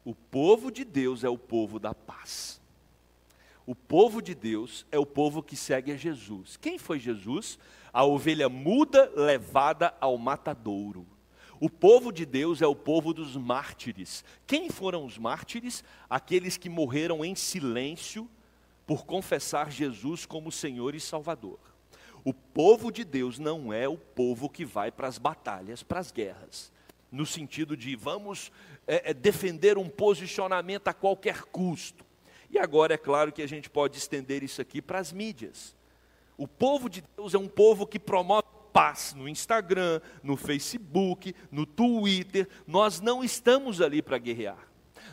O 0.04 0.16
povo 0.16 0.72
de 0.72 0.84
Deus 0.84 1.24
é 1.24 1.30
o 1.30 1.38
povo 1.38 1.78
da 1.78 1.94
paz. 1.94 2.60
O 3.68 3.76
povo 3.76 4.20
de 4.20 4.34
Deus 4.34 4.84
é 4.92 4.98
o 4.98 5.06
povo 5.06 5.44
que 5.44 5.56
segue 5.56 5.92
a 5.92 5.96
Jesus. 5.96 6.58
Quem 6.58 6.80
foi 6.80 6.98
Jesus? 6.98 7.60
A 7.94 8.04
ovelha 8.04 8.50
muda 8.50 9.12
levada 9.16 9.94
ao 10.02 10.18
matadouro. 10.18 11.06
O 11.60 11.70
povo 11.70 12.12
de 12.12 12.26
Deus 12.26 12.64
é 12.64 12.66
o 12.66 12.76
povo 12.76 13.14
dos 13.14 13.38
mártires. 13.38 14.26
Quem 14.48 14.72
foram 14.72 15.06
os 15.06 15.20
mártires? 15.20 15.84
Aqueles 16.10 16.58
que 16.58 16.68
morreram 16.68 17.24
em 17.24 17.36
silêncio 17.36 18.28
por 18.88 19.06
confessar 19.06 19.72
Jesus 19.72 20.26
como 20.26 20.52
Senhor 20.52 20.96
e 20.96 21.00
Salvador. 21.00 21.60
O 22.28 22.34
povo 22.34 22.92
de 22.92 23.06
Deus 23.06 23.40
não 23.40 23.72
é 23.72 23.88
o 23.88 23.96
povo 23.96 24.50
que 24.50 24.66
vai 24.66 24.92
para 24.92 25.08
as 25.08 25.18
batalhas, 25.18 25.82
para 25.82 26.02
as 26.02 26.12
guerras, 26.12 26.74
no 27.10 27.26
sentido 27.26 27.78
de 27.78 27.96
vamos 27.96 28.52
é, 28.86 29.12
é, 29.12 29.14
defender 29.14 29.78
um 29.78 29.88
posicionamento 29.88 30.90
a 30.90 30.94
qualquer 30.94 31.44
custo. 31.44 32.06
E 32.52 32.60
agora 32.60 32.96
é 32.96 32.98
claro 32.98 33.32
que 33.32 33.42
a 33.42 33.48
gente 33.48 33.70
pode 33.70 33.98
estender 33.98 34.44
isso 34.44 34.62
aqui 34.62 34.82
para 34.82 35.00
as 35.00 35.14
mídias. 35.14 35.74
O 36.38 36.50
povo 36.50 36.90
de 36.90 37.02
Deus 37.16 37.34
é 37.34 37.38
um 37.38 37.48
povo 37.48 37.88
que 37.88 37.98
promove 37.98 38.46
paz 38.74 39.14
no 39.14 39.30
Instagram, 39.30 40.02
no 40.22 40.36
Facebook, 40.36 41.34
no 41.50 41.66
Twitter. 41.66 42.50
Nós 42.68 43.00
não 43.00 43.24
estamos 43.24 43.80
ali 43.80 44.02
para 44.02 44.18
guerrear. 44.18 44.68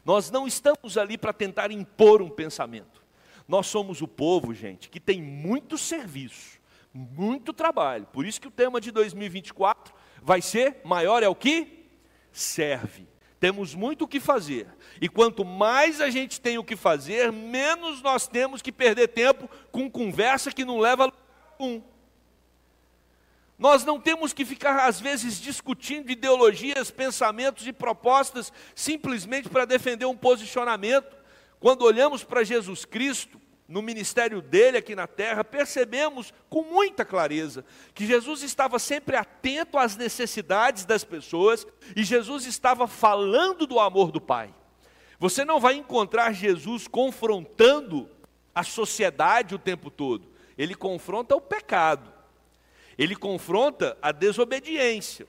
Nós 0.04 0.32
não 0.32 0.48
estamos 0.48 0.98
ali 0.98 1.16
para 1.16 1.32
tentar 1.32 1.70
impor 1.70 2.20
um 2.20 2.28
pensamento. 2.28 3.04
Nós 3.46 3.68
somos 3.68 4.02
o 4.02 4.08
povo, 4.08 4.52
gente, 4.52 4.90
que 4.90 4.98
tem 4.98 5.22
muito 5.22 5.78
serviço, 5.78 6.58
muito 6.94 7.52
trabalho. 7.52 8.06
Por 8.12 8.24
isso 8.24 8.40
que 8.40 8.46
o 8.46 8.52
tema 8.52 8.80
de 8.80 8.92
2024 8.92 9.92
vai 10.22 10.40
ser 10.40 10.80
maior 10.84 11.24
é 11.24 11.28
o 11.28 11.34
que 11.34 11.88
serve. 12.30 13.08
Temos 13.40 13.74
muito 13.74 14.04
o 14.04 14.08
que 14.08 14.20
fazer. 14.20 14.68
E 15.00 15.08
quanto 15.08 15.44
mais 15.44 16.00
a 16.00 16.08
gente 16.08 16.40
tem 16.40 16.56
o 16.56 16.64
que 16.64 16.76
fazer, 16.76 17.32
menos 17.32 18.00
nós 18.00 18.28
temos 18.28 18.62
que 18.62 18.72
perder 18.72 19.08
tempo 19.08 19.50
com 19.70 19.90
conversa 19.90 20.52
que 20.52 20.64
não 20.64 20.78
leva 20.78 21.08
a 21.08 21.62
um. 21.62 21.82
Nós 23.58 23.84
não 23.84 24.00
temos 24.00 24.32
que 24.32 24.44
ficar, 24.44 24.88
às 24.88 25.00
vezes, 25.00 25.40
discutindo 25.40 26.10
ideologias, 26.10 26.90
pensamentos 26.90 27.66
e 27.66 27.72
propostas 27.72 28.52
simplesmente 28.74 29.48
para 29.48 29.64
defender 29.64 30.06
um 30.06 30.16
posicionamento. 30.16 31.16
Quando 31.60 31.82
olhamos 31.82 32.24
para 32.24 32.44
Jesus 32.44 32.84
Cristo, 32.84 33.40
no 33.66 33.80
ministério 33.80 34.42
dele 34.42 34.76
aqui 34.76 34.94
na 34.94 35.06
terra, 35.06 35.42
percebemos 35.42 36.32
com 36.50 36.62
muita 36.62 37.04
clareza 37.04 37.64
que 37.94 38.06
Jesus 38.06 38.42
estava 38.42 38.78
sempre 38.78 39.16
atento 39.16 39.78
às 39.78 39.96
necessidades 39.96 40.84
das 40.84 41.02
pessoas 41.02 41.66
e 41.96 42.04
Jesus 42.04 42.44
estava 42.44 42.86
falando 42.86 43.66
do 43.66 43.80
amor 43.80 44.12
do 44.12 44.20
Pai. 44.20 44.54
Você 45.18 45.44
não 45.44 45.58
vai 45.58 45.74
encontrar 45.74 46.32
Jesus 46.32 46.86
confrontando 46.86 48.10
a 48.54 48.62
sociedade 48.62 49.54
o 49.54 49.58
tempo 49.58 49.90
todo, 49.90 50.28
ele 50.56 50.74
confronta 50.74 51.34
o 51.34 51.40
pecado, 51.40 52.12
ele 52.96 53.16
confronta 53.16 53.96
a 54.00 54.12
desobediência. 54.12 55.26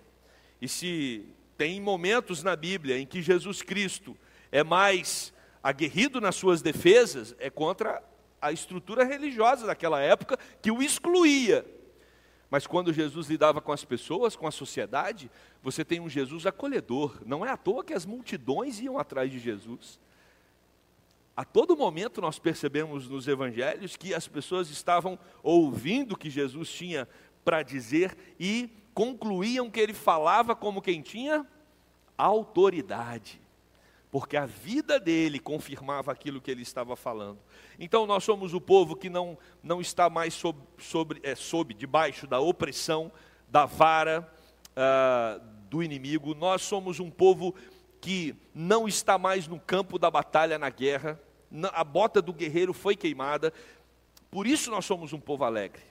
E 0.62 0.68
se 0.68 1.26
tem 1.58 1.80
momentos 1.80 2.44
na 2.44 2.56
Bíblia 2.56 3.00
em 3.00 3.06
que 3.06 3.22
Jesus 3.22 3.62
Cristo 3.62 4.16
é 4.52 4.64
mais 4.64 5.34
aguerrido 5.64 6.22
nas 6.22 6.36
suas 6.36 6.62
defesas, 6.62 7.34
é 7.40 7.50
contra 7.50 8.04
a 8.42 8.52
estrutura 8.52 9.04
religiosa 9.04 9.66
daquela 9.66 10.02
época 10.02 10.38
que 10.62 10.72
o 10.72 10.82
excluía. 10.82 11.66
Mas 12.50 12.68
quando 12.68 12.94
Jesus 12.94 13.28
lidava 13.28 13.60
com 13.60 13.72
as 13.72 13.84
pessoas, 13.84 14.36
com 14.36 14.48
a 14.48 14.52
sociedade, 14.52 15.32
você 15.62 15.84
tem 15.84 16.00
um 16.00 16.10
Jesus 16.10 16.46
acolhedor. 16.46 17.22
Não 17.26 17.46
é 17.46 17.50
à 17.50 17.58
toa 17.58 17.84
que 17.84 17.94
as 17.94 18.06
multidões 18.06 18.80
iam 18.80 18.98
atrás 18.98 19.32
de 19.32 19.40
Jesus. 19.40 20.00
A 21.36 21.44
todo 21.44 21.76
momento 21.76 22.22
nós 22.22 22.40
percebemos 22.40 23.10
nos 23.10 23.28
evangelhos 23.28 23.98
que 23.98 24.14
as 24.14 24.28
pessoas 24.28 24.70
estavam 24.70 25.20
ouvindo 25.44 26.14
o 26.14 26.18
que 26.18 26.30
Jesus 26.30 26.70
tinha 26.70 27.08
para 27.44 27.62
dizer 27.62 28.16
e 28.40 28.70
concluíam 28.94 29.70
que 29.70 29.80
ele 29.80 29.94
falava 29.94 30.56
como 30.56 30.82
quem 30.82 31.02
tinha 31.02 31.46
autoridade 32.18 33.45
porque 34.16 34.38
a 34.38 34.46
vida 34.46 34.98
dele 34.98 35.40
confirmava 35.40 36.10
aquilo 36.10 36.40
que 36.40 36.50
ele 36.50 36.62
estava 36.62 36.96
falando. 36.96 37.38
Então 37.78 38.08
nós 38.08 38.24
somos 38.24 38.54
o 38.54 38.62
povo 38.62 38.96
que 38.96 39.10
não, 39.10 39.38
não 39.62 39.82
está 39.82 40.10
mais 40.10 40.34
sob, 40.34 40.58
sobre, 40.78 41.20
é, 41.22 41.36
sob, 41.36 41.74
debaixo 41.74 42.26
da 42.26 42.40
opressão, 42.40 43.12
da 43.50 43.66
vara 43.66 44.26
uh, 44.72 45.46
do 45.70 45.84
inimigo. 45.84 46.34
Nós 46.34 46.62
somos 46.62 47.02
um 47.02 47.12
povo 47.12 47.54
que 48.00 48.34
não 48.54 48.88
está 48.88 49.18
mais 49.18 49.50
no 49.50 49.60
campo 49.60 50.00
da 50.00 50.10
batalha, 50.10 50.58
na 50.58 50.70
guerra. 50.70 51.20
A 51.74 51.84
bota 51.84 52.22
do 52.22 52.32
guerreiro 52.32 52.72
foi 52.72 52.96
queimada. 52.96 53.52
Por 54.32 54.48
isso 54.48 54.72
nós 54.72 54.86
somos 54.86 55.12
um 55.12 55.20
povo 55.20 55.44
alegre. 55.44 55.84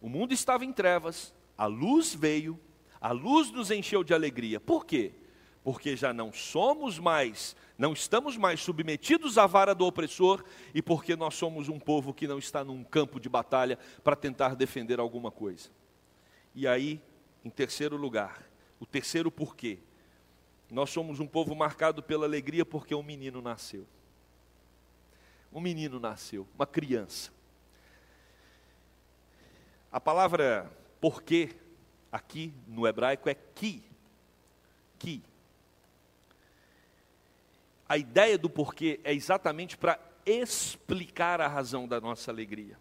O 0.00 0.08
mundo 0.08 0.34
estava 0.34 0.64
em 0.64 0.72
trevas, 0.72 1.32
a 1.56 1.66
luz 1.66 2.12
veio, 2.12 2.58
a 3.00 3.12
luz 3.12 3.52
nos 3.52 3.70
encheu 3.70 4.02
de 4.02 4.12
alegria. 4.12 4.58
Por 4.58 4.84
quê? 4.84 5.12
Porque 5.64 5.96
já 5.96 6.12
não 6.12 6.30
somos 6.30 6.98
mais, 6.98 7.56
não 7.78 7.94
estamos 7.94 8.36
mais 8.36 8.60
submetidos 8.60 9.38
à 9.38 9.46
vara 9.46 9.74
do 9.74 9.86
opressor 9.86 10.44
e 10.74 10.82
porque 10.82 11.16
nós 11.16 11.34
somos 11.34 11.70
um 11.70 11.78
povo 11.78 12.12
que 12.12 12.28
não 12.28 12.38
está 12.38 12.62
num 12.62 12.84
campo 12.84 13.18
de 13.18 13.30
batalha 13.30 13.78
para 14.04 14.14
tentar 14.14 14.54
defender 14.54 15.00
alguma 15.00 15.30
coisa. 15.30 15.70
E 16.54 16.68
aí, 16.68 17.00
em 17.42 17.48
terceiro 17.48 17.96
lugar, 17.96 18.46
o 18.78 18.84
terceiro 18.84 19.30
porquê, 19.30 19.78
nós 20.70 20.90
somos 20.90 21.18
um 21.18 21.26
povo 21.26 21.54
marcado 21.54 22.02
pela 22.02 22.26
alegria 22.26 22.66
porque 22.66 22.94
um 22.94 23.02
menino 23.02 23.40
nasceu. 23.40 23.86
Um 25.50 25.60
menino 25.60 25.98
nasceu, 25.98 26.46
uma 26.54 26.66
criança. 26.66 27.32
A 29.90 29.98
palavra 29.98 30.70
porquê 31.00 31.56
aqui 32.12 32.52
no 32.66 32.86
hebraico 32.86 33.30
é 33.30 33.34
ki. 33.34 33.82
Ki 34.98 35.22
a 37.94 37.96
ideia 37.96 38.36
do 38.36 38.50
porquê 38.50 38.98
é 39.04 39.14
exatamente 39.14 39.76
para 39.78 40.00
explicar 40.26 41.40
a 41.40 41.46
razão 41.46 41.86
da 41.86 42.00
nossa 42.00 42.28
alegria. 42.28 42.76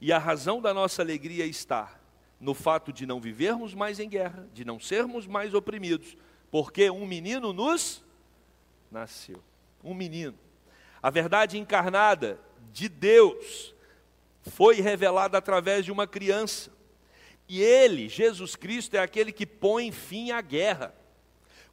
E 0.00 0.14
a 0.14 0.18
razão 0.18 0.62
da 0.62 0.72
nossa 0.72 1.02
alegria 1.02 1.44
está 1.44 2.00
no 2.40 2.54
fato 2.54 2.90
de 2.90 3.04
não 3.04 3.20
vivermos 3.20 3.74
mais 3.74 4.00
em 4.00 4.08
guerra, 4.08 4.48
de 4.54 4.64
não 4.64 4.80
sermos 4.80 5.26
mais 5.26 5.52
oprimidos, 5.52 6.16
porque 6.50 6.88
um 6.88 7.06
menino 7.06 7.52
nos 7.52 8.02
nasceu. 8.90 9.42
Um 9.84 9.92
menino. 9.92 10.38
A 11.02 11.10
verdade 11.10 11.58
encarnada 11.58 12.40
de 12.72 12.88
Deus 12.88 13.74
foi 14.40 14.80
revelada 14.80 15.36
através 15.36 15.84
de 15.84 15.92
uma 15.92 16.06
criança. 16.06 16.72
E 17.46 17.60
ele, 17.60 18.08
Jesus 18.08 18.56
Cristo, 18.56 18.94
é 18.94 19.00
aquele 19.00 19.32
que 19.32 19.44
põe 19.44 19.92
fim 19.92 20.30
à 20.30 20.40
guerra. 20.40 20.94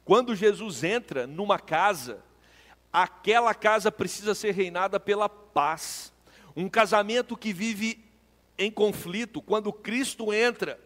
Quando 0.04 0.36
Jesus 0.36 0.84
entra 0.84 1.26
numa 1.26 1.58
casa, 1.58 2.27
aquela 2.92 3.54
casa 3.54 3.90
precisa 3.92 4.34
ser 4.34 4.52
reinada 4.52 4.98
pela 4.98 5.28
paz. 5.28 6.12
Um 6.56 6.68
casamento 6.68 7.36
que 7.36 7.52
vive 7.52 8.04
em 8.58 8.70
conflito, 8.70 9.40
quando 9.40 9.72
Cristo 9.72 10.32
entra, 10.32 10.80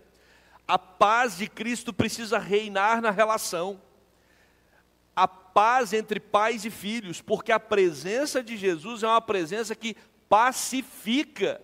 a 0.68 0.78
paz 0.78 1.38
de 1.38 1.48
Cristo 1.48 1.92
precisa 1.92 2.38
reinar 2.38 3.00
na 3.00 3.10
relação. 3.10 3.80
A 5.16 5.26
paz 5.26 5.92
entre 5.92 6.20
pais 6.20 6.64
e 6.64 6.70
filhos, 6.70 7.20
porque 7.20 7.50
a 7.52 7.60
presença 7.60 8.42
de 8.42 8.56
Jesus 8.56 9.02
é 9.02 9.06
uma 9.06 9.20
presença 9.20 9.74
que 9.74 9.96
pacifica. 10.28 11.60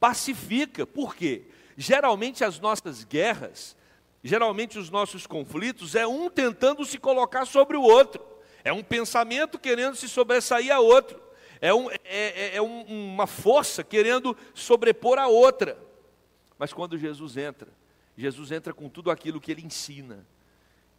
Pacifica. 0.00 0.86
Por 0.86 1.14
quê? 1.14 1.44
Geralmente 1.76 2.44
as 2.44 2.60
nossas 2.60 3.04
guerras, 3.04 3.76
geralmente 4.22 4.78
os 4.78 4.90
nossos 4.90 5.26
conflitos 5.26 5.94
é 5.94 6.06
um 6.06 6.30
tentando 6.30 6.84
se 6.84 6.98
colocar 6.98 7.44
sobre 7.46 7.76
o 7.76 7.82
outro. 7.82 8.33
É 8.64 8.72
um 8.72 8.82
pensamento 8.82 9.58
querendo 9.58 9.94
se 9.94 10.08
sobressair 10.08 10.74
a 10.74 10.80
outro. 10.80 11.22
É, 11.60 11.72
um, 11.72 11.90
é, 11.90 11.98
é, 12.04 12.56
é 12.56 12.62
um, 12.62 12.82
uma 12.82 13.26
força 13.26 13.84
querendo 13.84 14.36
sobrepor 14.54 15.18
a 15.18 15.28
outra. 15.28 15.78
Mas 16.58 16.72
quando 16.72 16.98
Jesus 16.98 17.36
entra, 17.36 17.68
Jesus 18.16 18.50
entra 18.50 18.72
com 18.72 18.88
tudo 18.88 19.10
aquilo 19.10 19.40
que 19.40 19.52
ele 19.52 19.62
ensina. 19.62 20.26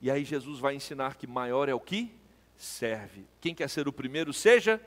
E 0.01 0.11
aí 0.11 0.23
Jesus 0.23 0.59
vai 0.59 0.75
ensinar 0.75 1.15
que 1.15 1.25
maior 1.25 1.67
é 1.67 1.73
o 1.73 1.79
que 1.79 2.13
serve. 2.55 3.25
Quem 3.41 3.55
quer 3.55 3.69
ser 3.69 3.87
o 3.87 3.93
primeiro, 3.93 4.31
seja 4.31 4.79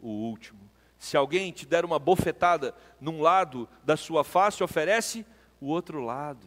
o 0.00 0.08
último. 0.08 0.60
Se 0.98 1.16
alguém 1.16 1.50
te 1.50 1.64
der 1.66 1.84
uma 1.84 1.98
bofetada 1.98 2.74
num 3.00 3.22
lado 3.22 3.68
da 3.82 3.96
sua 3.96 4.22
face, 4.22 4.62
oferece 4.62 5.24
o 5.60 5.66
outro 5.66 6.00
lado. 6.04 6.46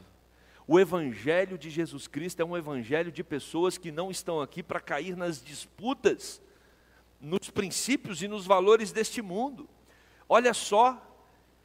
O 0.67 0.79
evangelho 0.79 1.57
de 1.57 1.69
Jesus 1.69 2.07
Cristo 2.07 2.39
é 2.39 2.45
um 2.45 2.57
evangelho 2.57 3.11
de 3.11 3.23
pessoas 3.23 3.77
que 3.77 3.91
não 3.91 4.09
estão 4.09 4.41
aqui 4.41 4.63
para 4.63 4.79
cair 4.79 5.15
nas 5.15 5.43
disputas, 5.43 6.41
nos 7.21 7.51
princípios 7.51 8.23
e 8.23 8.27
nos 8.27 8.45
valores 8.45 8.91
deste 8.91 9.21
mundo. 9.21 9.69
Olha 10.27 10.55
só, 10.55 10.99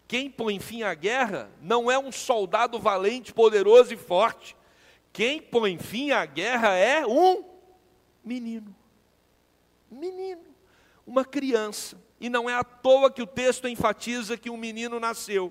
quem 0.07 0.31
põe 0.31 0.59
fim 0.61 0.83
à 0.83 0.93
guerra 0.93 1.51
não 1.63 1.91
é 1.91 1.99
um 1.99 2.13
soldado 2.13 2.79
valente, 2.79 3.33
poderoso 3.33 3.95
e 3.95 3.97
forte. 3.97 4.55
Quem 5.13 5.41
põe 5.41 5.79
fim 5.79 6.11
à 6.11 6.27
guerra 6.27 6.75
é 6.75 7.07
um 7.07 7.43
menino. 8.23 8.75
Menino, 9.91 10.45
uma 11.07 11.25
criança. 11.25 11.99
E 12.21 12.29
não 12.29 12.51
é 12.51 12.55
à 12.55 12.63
toa 12.63 13.11
que 13.11 13.23
o 13.23 13.27
texto 13.27 13.67
enfatiza 13.67 14.37
que 14.37 14.51
um 14.51 14.59
menino 14.59 15.01
nasceu. 15.01 15.51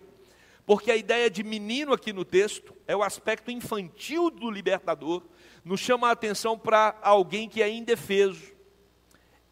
Porque 0.67 0.91
a 0.91 0.95
ideia 0.95 1.31
de 1.31 1.43
menino 1.43 1.93
aqui 1.93 2.13
no 2.13 2.23
texto 2.23 2.75
é 2.89 2.95
o 2.95 3.03
aspecto 3.03 3.51
infantil 3.51 4.31
do 4.31 4.49
libertador, 4.49 5.21
nos 5.63 5.79
chama 5.79 6.07
a 6.07 6.11
atenção 6.11 6.57
para 6.57 6.97
alguém 7.03 7.47
que 7.47 7.61
é 7.61 7.69
indefeso, 7.69 8.51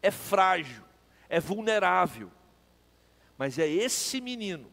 é 0.02 0.10
frágil, 0.10 0.82
é 1.28 1.38
vulnerável. 1.38 2.32
Mas 3.38 3.56
é 3.56 3.68
esse 3.68 4.20
menino 4.20 4.66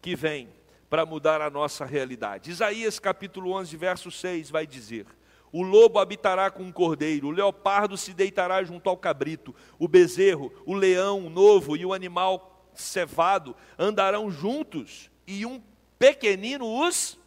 que 0.00 0.16
vem 0.16 0.48
para 0.88 1.04
mudar 1.04 1.42
a 1.42 1.50
nossa 1.50 1.84
realidade. 1.84 2.50
Isaías 2.50 2.98
capítulo 2.98 3.52
11, 3.52 3.76
verso 3.76 4.10
6 4.10 4.48
vai 4.48 4.66
dizer: 4.66 5.04
O 5.52 5.60
lobo 5.62 5.98
habitará 5.98 6.50
com 6.50 6.66
o 6.66 6.72
cordeiro, 6.72 7.28
o 7.28 7.30
leopardo 7.30 7.94
se 7.98 8.14
deitará 8.14 8.64
junto 8.64 8.88
ao 8.88 8.96
cabrito, 8.96 9.54
o 9.78 9.86
bezerro, 9.86 10.50
o 10.64 10.72
leão 10.72 11.28
novo 11.28 11.76
e 11.76 11.84
o 11.84 11.92
animal 11.92 12.70
cevado 12.72 13.54
andarão 13.78 14.30
juntos, 14.30 15.10
e 15.26 15.44
um 15.44 15.62
pequenino 15.98 16.86
os 16.86 17.18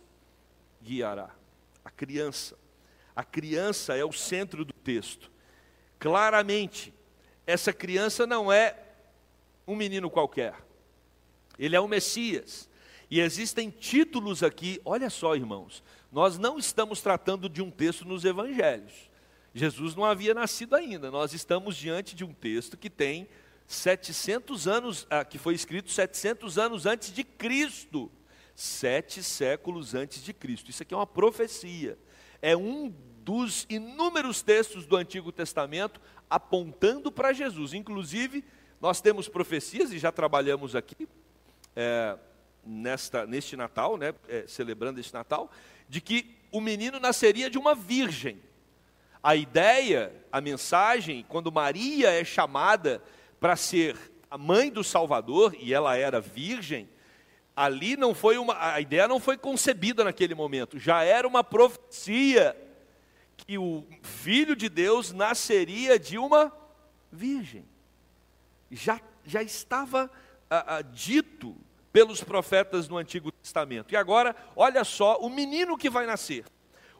guiará. 0.83 1.29
A 1.83 1.89
criança. 1.89 2.57
A 3.15 3.23
criança 3.23 3.95
é 3.95 4.05
o 4.05 4.11
centro 4.11 4.63
do 4.63 4.73
texto. 4.73 5.31
Claramente, 5.99 6.93
essa 7.45 7.73
criança 7.73 8.25
não 8.25 8.51
é 8.51 8.77
um 9.67 9.75
menino 9.75 10.09
qualquer. 10.09 10.55
Ele 11.57 11.75
é 11.75 11.79
o 11.79 11.87
Messias. 11.87 12.69
E 13.09 13.19
existem 13.19 13.69
títulos 13.69 14.41
aqui, 14.41 14.79
olha 14.85 15.09
só, 15.09 15.35
irmãos, 15.35 15.83
nós 16.11 16.37
não 16.37 16.57
estamos 16.57 17.01
tratando 17.01 17.49
de 17.49 17.61
um 17.61 17.69
texto 17.69 18.05
nos 18.05 18.23
evangelhos. 18.23 19.09
Jesus 19.53 19.95
não 19.95 20.05
havia 20.05 20.33
nascido 20.33 20.75
ainda. 20.75 21.11
Nós 21.11 21.33
estamos 21.33 21.75
diante 21.75 22.15
de 22.15 22.23
um 22.23 22.33
texto 22.33 22.77
que 22.77 22.89
tem 22.89 23.27
700 23.67 24.67
anos, 24.67 25.07
ah, 25.09 25.25
que 25.25 25.37
foi 25.37 25.53
escrito 25.53 25.91
700 25.91 26.57
anos 26.57 26.85
antes 26.85 27.11
de 27.11 27.23
Cristo 27.23 28.11
sete 28.55 29.23
séculos 29.23 29.95
antes 29.95 30.23
de 30.23 30.33
Cristo. 30.33 30.69
Isso 30.69 30.83
aqui 30.83 30.93
é 30.93 30.97
uma 30.97 31.07
profecia. 31.07 31.97
É 32.41 32.55
um 32.55 32.93
dos 33.23 33.65
inúmeros 33.69 34.41
textos 34.41 34.85
do 34.85 34.95
Antigo 34.95 35.31
Testamento 35.31 36.01
apontando 36.29 37.11
para 37.11 37.33
Jesus. 37.33 37.73
Inclusive, 37.73 38.43
nós 38.79 38.99
temos 38.99 39.27
profecias, 39.27 39.91
e 39.91 39.99
já 39.99 40.11
trabalhamos 40.11 40.75
aqui 40.75 41.07
é, 41.75 42.17
nesta, 42.65 43.25
neste 43.25 43.55
Natal, 43.55 43.97
né, 43.97 44.13
é, 44.27 44.45
celebrando 44.47 44.99
este 44.99 45.13
Natal, 45.13 45.51
de 45.87 46.01
que 46.01 46.35
o 46.51 46.59
menino 46.59 46.99
nasceria 46.99 47.49
de 47.49 47.57
uma 47.57 47.75
virgem. 47.75 48.41
A 49.21 49.35
ideia, 49.35 50.11
a 50.31 50.41
mensagem, 50.41 51.23
quando 51.29 51.51
Maria 51.51 52.09
é 52.09 52.23
chamada 52.23 53.03
para 53.39 53.55
ser 53.55 53.95
a 54.29 54.37
mãe 54.37 54.71
do 54.71 54.83
Salvador, 54.83 55.55
e 55.59 55.73
ela 55.73 55.95
era 55.95 56.19
virgem, 56.19 56.89
ali 57.55 57.97
não 57.97 58.13
foi 58.13 58.37
uma, 58.37 58.73
a 58.73 58.79
ideia 58.79 59.07
não 59.07 59.19
foi 59.19 59.37
concebida 59.37 60.03
naquele 60.03 60.33
momento, 60.33 60.79
já 60.79 61.03
era 61.03 61.27
uma 61.27 61.43
profecia 61.43 62.55
que 63.37 63.57
o 63.57 63.85
filho 64.01 64.55
de 64.55 64.69
Deus 64.69 65.11
nasceria 65.11 65.97
de 65.97 66.17
uma 66.17 66.51
virgem. 67.11 67.65
Já, 68.69 69.01
já 69.25 69.41
estava 69.41 70.09
ah, 70.49 70.77
ah, 70.77 70.81
dito 70.81 71.55
pelos 71.91 72.23
profetas 72.23 72.87
no 72.87 72.97
Antigo 72.97 73.31
Testamento. 73.31 73.93
E 73.93 73.97
agora, 73.97 74.35
olha 74.55 74.83
só, 74.83 75.17
o 75.17 75.29
menino 75.29 75.77
que 75.77 75.89
vai 75.89 76.05
nascer. 76.05 76.45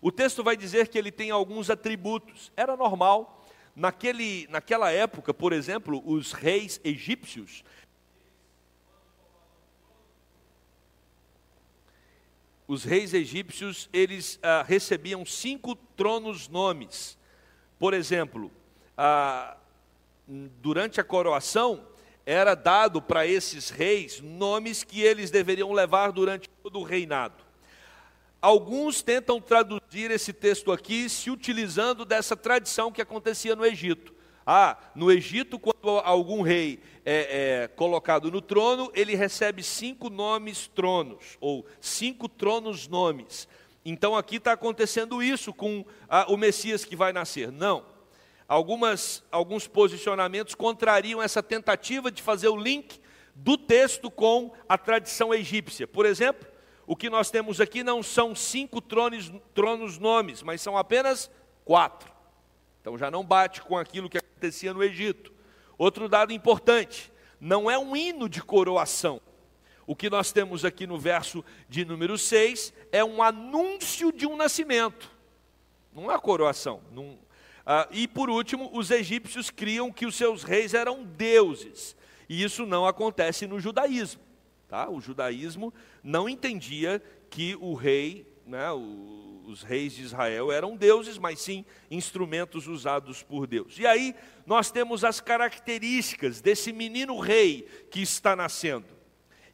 O 0.02 0.12
texto 0.12 0.44
vai 0.44 0.58
dizer 0.58 0.88
que 0.88 0.98
ele 0.98 1.12
tem 1.12 1.32
alguns 1.32 1.70
atributos. 1.70 2.52
Era 2.58 2.76
normal, 2.76 3.46
naquele, 3.76 4.48
naquela 4.50 4.92
época, 4.92 5.34
por 5.34 5.54
exemplo, 5.54 6.02
os 6.06 6.34
reis 6.34 6.82
egípcios, 6.84 7.64
os 12.72 12.86
reis 12.86 13.14
egípcios, 13.14 13.90
eles 13.92 14.40
ah, 14.42 14.64
recebiam 14.66 15.26
cinco 15.26 15.76
tronos 15.76 16.48
nomes. 16.48 17.18
Por 17.78 17.94
exemplo, 17.94 18.50
ah, 18.98 19.58
durante 20.26 21.02
a 21.02 21.04
coroação, 21.04 21.86
era 22.26 22.56
dado 22.56 23.02
para 23.02 23.28
esses 23.28 23.70
reis 23.70 24.22
nomes 24.22 24.86
que 24.86 25.02
eles 25.02 25.30
deveriam 25.30 25.74
levar 25.74 26.14
durante 26.14 26.48
todo 26.64 26.80
o 26.80 26.84
reinado. 26.84 27.44
Alguns 28.42 29.02
tentam 29.02 29.42
traduzir 29.42 30.10
esse 30.10 30.32
texto 30.32 30.72
aqui 30.72 31.10
se 31.10 31.30
utilizando 31.30 32.06
dessa 32.06 32.38
tradição 32.38 32.90
que 32.90 33.02
acontecia 33.02 33.54
no 33.54 33.66
Egito. 33.66 34.16
Ah, 34.46 34.78
no 34.96 35.12
Egito, 35.12 35.60
quando 35.60 36.00
algum 36.00 36.42
rei 36.42 36.80
é, 37.06 37.64
é, 37.64 37.68
colocado 37.68 38.32
no 38.32 38.42
trono, 38.42 38.92
ele 38.94 39.16
recebe 39.16 39.62
cinco 39.62 40.10
nomes 40.10 40.68
tronos, 40.68 41.38
ou 41.40 41.66
cinco 41.80 42.28
tronos 42.28 42.88
nomes. 42.88 43.48
Então 43.84 44.16
aqui 44.16 44.38
está 44.38 44.54
acontecendo 44.54 45.22
isso 45.22 45.54
com 45.54 45.86
o 46.28 46.38
Messias 46.38 46.86
que 46.86 46.96
vai 46.96 47.12
nascer. 47.12 47.52
Não. 47.52 47.86
Algumas, 48.48 49.24
alguns 49.32 49.68
posicionamentos 49.68 50.56
contrariam 50.56 51.22
essa 51.22 51.42
tentativa 51.42 52.12
de 52.12 52.22
fazer 52.22 52.50
o 52.50 52.58
link 52.58 53.00
do 53.34 53.58
texto 53.58 54.12
com 54.12 54.52
a 54.68 54.78
tradição 54.78 55.34
egípcia. 55.34 55.88
Por 55.88 56.06
exemplo, 56.06 56.48
o 56.86 56.96
que 56.96 57.10
nós 57.10 57.32
temos 57.32 57.62
aqui 57.62 57.84
não 57.84 58.04
são 58.04 58.36
cinco 58.36 58.82
tronos, 58.82 59.32
tronos 59.54 59.98
nomes, 59.98 60.44
mas 60.44 60.62
são 60.62 60.78
apenas 60.78 61.32
quatro. 61.64 62.12
Então 62.82 62.98
já 62.98 63.10
não 63.10 63.24
bate 63.24 63.62
com 63.62 63.78
aquilo 63.78 64.10
que 64.10 64.18
acontecia 64.42 64.74
no 64.74 64.84
Egito. 64.84 65.32
Outro 65.78 66.10
dado 66.10 66.34
importante: 66.34 67.12
não 67.40 67.70
é 67.70 67.78
um 67.78 67.96
hino 67.96 68.28
de 68.28 68.42
coroação. 68.42 69.22
O 69.86 69.96
que 69.96 70.10
nós 70.10 70.32
temos 70.32 70.66
aqui 70.66 70.88
no 70.88 70.98
verso 70.98 71.46
de 71.70 71.86
número 71.86 72.18
6 72.18 72.74
é 72.92 73.04
um 73.04 73.22
anúncio 73.22 74.12
de 74.12 74.26
um 74.26 74.36
nascimento, 74.36 75.12
não 75.94 76.12
é 76.12 76.18
coroação. 76.18 76.82
Não... 76.92 77.20
Ah, 77.66 77.88
e 77.92 78.08
por 78.08 78.30
último, 78.30 78.70
os 78.74 78.90
egípcios 78.90 79.50
criam 79.50 79.92
que 79.92 80.06
os 80.06 80.16
seus 80.16 80.44
reis 80.44 80.74
eram 80.74 81.04
deuses, 81.04 81.96
e 82.30 82.42
isso 82.42 82.66
não 82.66 82.86
acontece 82.88 83.46
no 83.46 83.60
judaísmo. 83.60 84.22
Tá? 84.68 84.90
O 84.90 85.02
judaísmo 85.02 85.74
não 86.02 86.30
entendia 86.30 87.02
que 87.30 87.58
o 87.60 87.74
rei, 87.74 88.26
né, 88.52 88.70
os 89.46 89.64
reis 89.64 89.94
de 89.94 90.04
Israel 90.04 90.52
eram 90.52 90.76
deuses, 90.76 91.18
mas 91.18 91.40
sim 91.40 91.66
instrumentos 91.90 92.68
usados 92.68 93.24
por 93.24 93.48
Deus. 93.48 93.80
E 93.80 93.88
aí 93.88 94.14
nós 94.46 94.70
temos 94.70 95.06
as 95.06 95.22
características 95.22 96.42
desse 96.42 96.74
menino 96.74 97.18
rei 97.18 97.66
que 97.90 98.02
está 98.02 98.36
nascendo. 98.36 98.88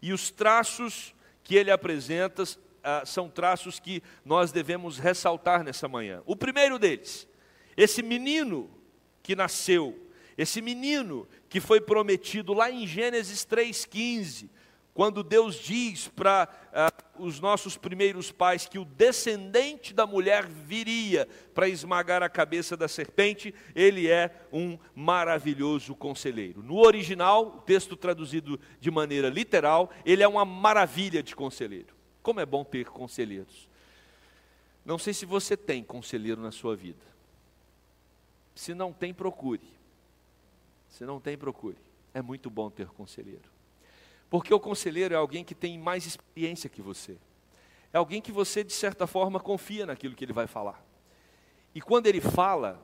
E 0.02 0.12
os 0.12 0.32
traços 0.32 1.14
que 1.44 1.56
ele 1.56 1.70
apresenta 1.70 2.44
ah, 2.84 3.04
são 3.06 3.30
traços 3.30 3.80
que 3.80 4.02
nós 4.26 4.52
devemos 4.52 4.98
ressaltar 4.98 5.64
nessa 5.64 5.88
manhã. 5.88 6.24
O 6.26 6.36
primeiro 6.36 6.80
deles, 6.80 7.28
esse 7.78 8.02
menino 8.02 8.70
que 9.22 9.36
nasceu, 9.36 10.10
esse 10.36 10.60
menino 10.60 11.28
que 11.48 11.60
foi 11.60 11.80
prometido 11.80 12.52
lá 12.52 12.72
em 12.72 12.88
Gênesis 12.88 13.46
3,15, 13.46 14.50
quando 14.98 15.22
Deus 15.22 15.58
diz 15.58 16.08
para 16.08 16.50
uh, 16.74 17.24
os 17.24 17.40
nossos 17.40 17.78
primeiros 17.78 18.32
pais 18.32 18.66
que 18.66 18.80
o 18.80 18.84
descendente 18.84 19.94
da 19.94 20.08
mulher 20.08 20.48
viria 20.48 21.28
para 21.54 21.70
esmagar 21.70 22.24
a 22.24 22.30
cabeça 22.30 22.76
da 22.76 22.88
serpente, 22.88 23.54
ele 23.76 24.10
é 24.10 24.48
um 24.52 24.76
maravilhoso 24.96 25.94
conselheiro. 25.94 26.64
No 26.64 26.80
original, 26.80 27.46
o 27.46 27.62
texto 27.62 27.96
traduzido 27.96 28.60
de 28.80 28.90
maneira 28.90 29.30
literal, 29.30 29.92
ele 30.04 30.24
é 30.24 30.28
uma 30.28 30.44
maravilha 30.44 31.22
de 31.22 31.36
conselheiro. 31.36 31.94
Como 32.24 32.40
é 32.40 32.46
bom 32.46 32.64
ter 32.64 32.88
conselheiros. 32.88 33.70
Não 34.84 34.98
sei 34.98 35.14
se 35.14 35.28
você 35.28 35.56
tem 35.56 35.84
conselheiro 35.84 36.42
na 36.42 36.52
sua 36.52 36.76
vida. 36.76 37.06
Se 38.56 38.74
não 38.74 38.92
tem, 38.92 39.14
procure. 39.14 39.70
Se 40.90 41.06
não 41.06 41.20
tem, 41.20 41.38
procure. 41.38 41.78
É 42.16 42.22
muito 42.24 42.50
bom 42.50 42.72
ter 42.72 42.88
conselheiro. 42.88 43.57
Porque 44.30 44.54
o 44.54 44.60
conselheiro 44.60 45.14
é 45.14 45.18
alguém 45.18 45.44
que 45.44 45.56
tem 45.56 45.78
mais 45.78 46.06
experiência 46.06 46.70
que 46.70 46.82
você. 46.82 47.18
É 47.94 47.98
alguém 47.98 48.22
que 48.22 48.32
você, 48.32 48.64
de 48.64 48.74
certa 48.74 49.08
forma, 49.08 49.40
confia 49.40 49.86
naquilo 49.86 50.16
que 50.16 50.26
ele 50.26 50.34
vai 50.34 50.48
falar. 50.48 50.84
E 51.74 51.82
quando 51.82 52.08
ele 52.08 52.20
fala, 52.20 52.84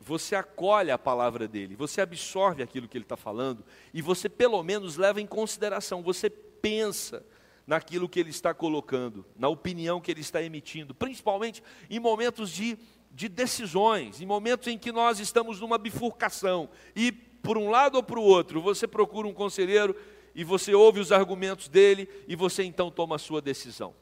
você 0.00 0.34
acolhe 0.34 0.90
a 0.90 0.98
palavra 0.98 1.46
dele, 1.46 1.76
você 1.76 2.00
absorve 2.00 2.62
aquilo 2.62 2.88
que 2.88 2.98
ele 2.98 3.04
está 3.04 3.16
falando, 3.16 3.64
e 3.94 4.02
você, 4.02 4.28
pelo 4.28 4.62
menos, 4.62 4.96
leva 4.96 5.20
em 5.20 5.26
consideração, 5.26 6.02
você 6.02 6.28
pensa 6.28 7.24
naquilo 7.66 8.08
que 8.08 8.18
ele 8.18 8.30
está 8.30 8.52
colocando, 8.52 9.24
na 9.36 9.48
opinião 9.48 10.00
que 10.00 10.10
ele 10.10 10.20
está 10.20 10.42
emitindo, 10.42 10.94
principalmente 10.94 11.62
em 11.88 12.00
momentos 12.00 12.50
de, 12.50 12.76
de 13.10 13.28
decisões, 13.28 14.20
em 14.20 14.26
momentos 14.26 14.66
em 14.66 14.76
que 14.76 14.90
nós 14.90 15.20
estamos 15.20 15.60
numa 15.60 15.78
bifurcação 15.78 16.68
e, 16.94 17.12
por 17.12 17.56
um 17.56 17.70
lado 17.70 17.96
ou 17.96 18.02
para 18.02 18.18
o 18.18 18.24
outro, 18.24 18.60
você 18.60 18.86
procura 18.86 19.28
um 19.28 19.32
conselheiro 19.32 19.96
e 20.34 20.44
você 20.44 20.74
ouve 20.74 21.00
os 21.00 21.12
argumentos 21.12 21.68
dele 21.68 22.08
e 22.26 22.34
você 22.34 22.62
então 22.62 22.90
toma 22.90 23.16
a 23.16 23.18
sua 23.18 23.40
decisão. 23.40 23.94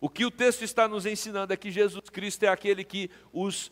O 0.00 0.08
que 0.08 0.24
o 0.24 0.30
texto 0.30 0.62
está 0.62 0.86
nos 0.86 1.06
ensinando 1.06 1.52
é 1.52 1.56
que 1.56 1.70
Jesus 1.70 2.10
Cristo 2.10 2.42
é 2.44 2.48
aquele 2.48 2.84
que 2.84 3.10
os 3.32 3.70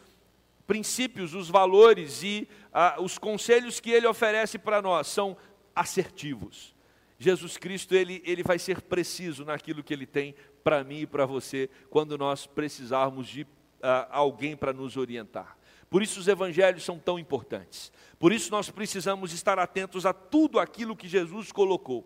princípios, 0.66 1.34
os 1.34 1.48
valores 1.48 2.22
e 2.22 2.48
ah, 2.72 2.96
os 2.98 3.18
conselhos 3.18 3.80
que 3.80 3.90
ele 3.90 4.06
oferece 4.06 4.58
para 4.58 4.80
nós 4.80 5.06
são 5.08 5.37
assertivos. 5.74 6.74
Jesus 7.18 7.56
Cristo, 7.56 7.94
ele, 7.94 8.22
ele 8.24 8.42
vai 8.42 8.58
ser 8.58 8.80
preciso 8.80 9.44
naquilo 9.44 9.82
que 9.82 9.92
ele 9.92 10.06
tem 10.06 10.34
para 10.62 10.82
mim 10.82 11.00
e 11.00 11.06
para 11.06 11.26
você, 11.26 11.68
quando 11.90 12.16
nós 12.16 12.46
precisarmos 12.46 13.28
de 13.28 13.46
ah, 13.82 14.08
alguém 14.10 14.56
para 14.56 14.72
nos 14.72 14.96
orientar. 14.96 15.56
Por 15.94 16.02
isso 16.02 16.18
os 16.18 16.26
evangelhos 16.26 16.83
são 16.83 16.98
tão 16.98 17.20
importantes. 17.20 17.92
Por 18.18 18.33
isso 18.33 18.50
nós 18.50 18.68
precisamos 18.68 19.33
estar 19.33 19.61
atentos 19.61 20.04
a 20.04 20.12
tudo 20.12 20.59
aquilo 20.59 20.96
que 20.96 21.07
Jesus 21.07 21.52
colocou. 21.52 22.04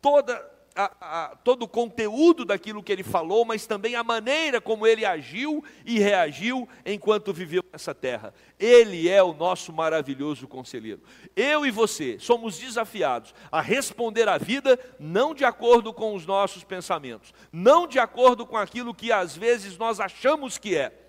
Toda 0.00 0.40
a, 0.72 0.92
a, 1.00 1.36
todo 1.38 1.64
o 1.64 1.68
conteúdo 1.68 2.44
daquilo 2.44 2.80
que 2.80 2.92
ele 2.92 3.02
falou, 3.02 3.44
mas 3.44 3.66
também 3.66 3.96
a 3.96 4.04
maneira 4.04 4.60
como 4.60 4.86
ele 4.86 5.04
agiu 5.04 5.64
e 5.84 5.98
reagiu 5.98 6.68
enquanto 6.86 7.32
viveu 7.32 7.64
nessa 7.72 7.92
terra. 7.92 8.32
Ele 8.56 9.08
é 9.08 9.20
o 9.20 9.34
nosso 9.34 9.72
maravilhoso 9.72 10.46
conselheiro. 10.46 11.02
Eu 11.34 11.66
e 11.66 11.72
você 11.72 12.20
somos 12.20 12.56
desafiados 12.56 13.34
a 13.50 13.60
responder 13.60 14.28
à 14.28 14.38
vida 14.38 14.78
não 14.96 15.34
de 15.34 15.44
acordo 15.44 15.92
com 15.92 16.14
os 16.14 16.24
nossos 16.24 16.62
pensamentos, 16.62 17.34
não 17.52 17.88
de 17.88 17.98
acordo 17.98 18.46
com 18.46 18.56
aquilo 18.56 18.94
que 18.94 19.10
às 19.10 19.36
vezes 19.36 19.76
nós 19.76 19.98
achamos 19.98 20.56
que 20.56 20.76
é, 20.76 21.03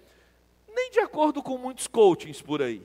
nem 0.76 0.92
de 0.92 1.00
acordo 1.00 1.42
com 1.42 1.58
muitos 1.58 1.88
coachings 1.88 2.42
por 2.42 2.62
aí. 2.62 2.82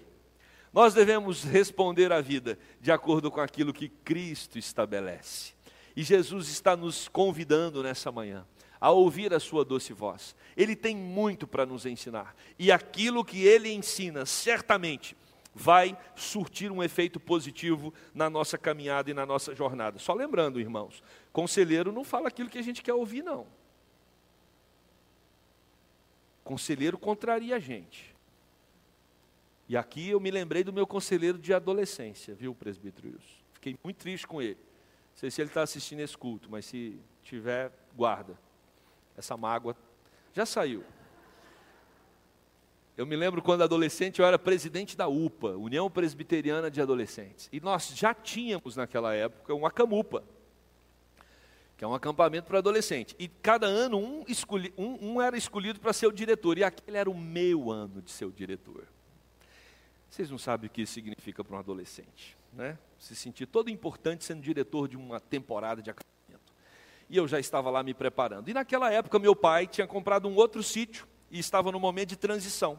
Nós 0.73 0.95
devemos 0.95 1.43
responder 1.43 2.13
à 2.13 2.21
vida 2.21 2.57
de 2.81 2.93
acordo 2.93 3.31
com 3.31 3.41
aquilo 3.41 3.73
que 3.73 3.89
Cristo 3.89 4.59
estabelece. 4.59 5.53
E 5.97 6.03
Jesus 6.03 6.49
está 6.49 6.77
nos 6.77 7.09
convidando 7.09 7.83
nessa 7.83 8.13
manhã 8.13 8.47
a 8.81 8.91
ouvir 8.91 9.35
a 9.35 9.41
sua 9.41 9.65
doce 9.65 9.93
voz. 9.93 10.35
Ele 10.57 10.77
tem 10.77 10.97
muito 10.97 11.47
para 11.47 11.67
nos 11.67 11.85
ensinar. 11.85 12.35
E 12.59 12.71
aquilo 12.71 13.25
que 13.25 13.43
ele 13.43 13.71
ensina, 13.71 14.25
certamente, 14.25 15.17
vai 15.53 15.99
surtir 16.15 16.71
um 16.71 16.83
efeito 16.83 17.19
positivo 17.19 17.93
na 18.15 18.31
nossa 18.31 18.57
caminhada 18.57 19.11
e 19.11 19.15
na 19.15 19.27
nossa 19.27 19.55
jornada. 19.55 19.99
Só 19.99 20.15
lembrando, 20.15 20.61
irmãos, 20.61 21.03
conselheiro 21.33 21.93
não 21.93 22.05
fala 22.05 22.29
aquilo 22.29 22.49
que 22.49 22.59
a 22.59 22.63
gente 22.63 22.83
quer 22.83 22.95
ouvir, 22.95 23.23
não. 23.23 23.47
Conselheiro 26.45 26.99
contraria 26.99 27.57
a 27.57 27.59
gente. 27.59 28.15
E 29.69 29.77
aqui 29.77 30.09
eu 30.09 30.21
me 30.21 30.31
lembrei 30.31 30.65
do 30.65 30.73
meu 30.73 30.87
conselheiro 30.87 31.39
de 31.39 31.55
adolescência, 31.55 32.35
viu, 32.35 32.55
presbítero 32.55 33.19
Fiquei 33.53 33.79
muito 33.85 33.99
triste 33.99 34.27
com 34.27 34.43
ele 34.43 34.59
sei 35.21 35.31
se 35.31 35.43
ele 35.43 35.51
está 35.51 35.63
assistindo 35.63 36.01
esse 36.01 36.17
culto, 36.17 36.49
mas 36.51 36.65
se 36.65 36.99
tiver, 37.23 37.71
guarda. 37.95 38.39
Essa 39.19 39.37
mágoa 39.37 39.77
já 40.33 40.47
saiu. 40.47 40.83
Eu 42.97 43.05
me 43.05 43.15
lembro 43.15 43.43
quando 43.43 43.63
adolescente 43.63 44.21
eu 44.21 44.25
era 44.25 44.39
presidente 44.39 44.97
da 44.97 45.09
UPA, 45.09 45.59
União 45.59 45.91
Presbiteriana 45.91 46.71
de 46.71 46.81
Adolescentes. 46.81 47.51
E 47.53 47.61
nós 47.61 47.89
já 47.95 48.15
tínhamos 48.15 48.77
naquela 48.77 49.15
época 49.15 49.55
um 49.55 49.67
acamupa, 49.67 50.25
que 51.81 51.85
é 51.85 51.89
um 51.89 51.95
acampamento 51.95 52.47
para 52.47 52.59
adolescente. 52.59 53.17
E 53.19 53.27
cada 53.27 53.67
ano 53.67 53.97
um, 53.97 54.23
escolhi, 54.29 54.71
um, 54.77 55.13
um 55.13 55.23
era 55.23 55.35
escolhido 55.35 55.81
para 55.81 55.95
ser 55.95 56.07
o 56.07 56.13
diretor, 56.13 56.59
e 56.59 56.63
aquele 56.63 56.99
era 56.99 57.09
o 57.09 57.17
meu 57.17 57.71
ano 57.71 58.03
de 58.03 58.11
ser 58.11 58.27
o 58.27 58.31
diretor. 58.31 58.87
Vocês 60.11 60.31
não 60.31 60.37
sabem 60.37 60.67
o 60.67 60.71
que 60.71 60.83
isso 60.83 60.93
significa 60.93 61.43
para 61.43 61.57
um 61.57 61.59
adolescente 61.59 62.37
né? 62.53 62.77
se 62.99 63.17
sentir 63.17 63.47
todo 63.47 63.71
importante 63.71 64.27
sendo 64.27 64.43
diretor 64.43 64.89
de 64.89 64.99
uma 64.99 65.21
temporada 65.21 65.81
de 65.81 65.89
acampamento. 65.89 66.53
E 67.09 67.17
eu 67.17 67.27
já 67.27 67.41
estava 67.41 67.71
lá 67.71 67.83
me 67.83 67.95
preparando. 67.95 68.51
E 68.51 68.53
naquela 68.53 68.93
época 68.93 69.19
meu 69.19 69.35
pai 69.35 69.67
tinha 69.67 69.87
comprado 69.87 70.29
um 70.29 70.37
outro 70.37 70.63
sítio 70.63 71.09
e 71.31 71.39
estava 71.39 71.73
no 71.73 71.81
momento 71.81 72.11
de 72.11 72.17
transição. 72.17 72.79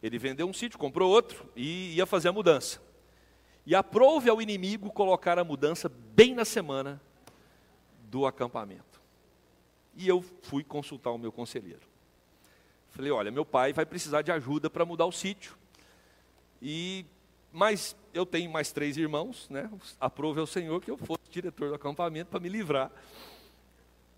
Ele 0.00 0.20
vendeu 0.20 0.46
um 0.48 0.52
sítio, 0.52 0.78
comprou 0.78 1.10
outro 1.10 1.50
e 1.56 1.96
ia 1.96 2.06
fazer 2.06 2.28
a 2.28 2.32
mudança. 2.32 2.80
E 3.66 3.74
aprove 3.74 4.30
ao 4.30 4.40
inimigo 4.40 4.92
colocar 4.92 5.36
a 5.36 5.42
mudança 5.42 5.88
bem 5.88 6.32
na 6.32 6.44
semana 6.44 7.02
do 8.16 8.24
acampamento. 8.24 8.98
E 9.94 10.08
eu 10.08 10.22
fui 10.22 10.64
consultar 10.64 11.10
o 11.10 11.18
meu 11.18 11.30
conselheiro. 11.30 11.86
Falei: 12.88 13.12
olha, 13.12 13.30
meu 13.30 13.44
pai 13.44 13.74
vai 13.74 13.84
precisar 13.84 14.22
de 14.22 14.32
ajuda 14.32 14.70
para 14.70 14.86
mudar 14.86 15.04
o 15.04 15.12
sítio. 15.12 15.54
E 16.62 17.04
mas 17.52 17.94
eu 18.14 18.24
tenho 18.24 18.50
mais 18.50 18.72
três 18.72 18.96
irmãos, 18.96 19.50
né? 19.50 19.70
Aprove 20.00 20.40
ao 20.40 20.46
Senhor 20.46 20.80
que 20.80 20.90
eu 20.90 20.96
fosse 20.96 21.24
diretor 21.30 21.68
do 21.68 21.74
acampamento 21.74 22.30
para 22.30 22.40
me 22.40 22.48
livrar 22.48 22.90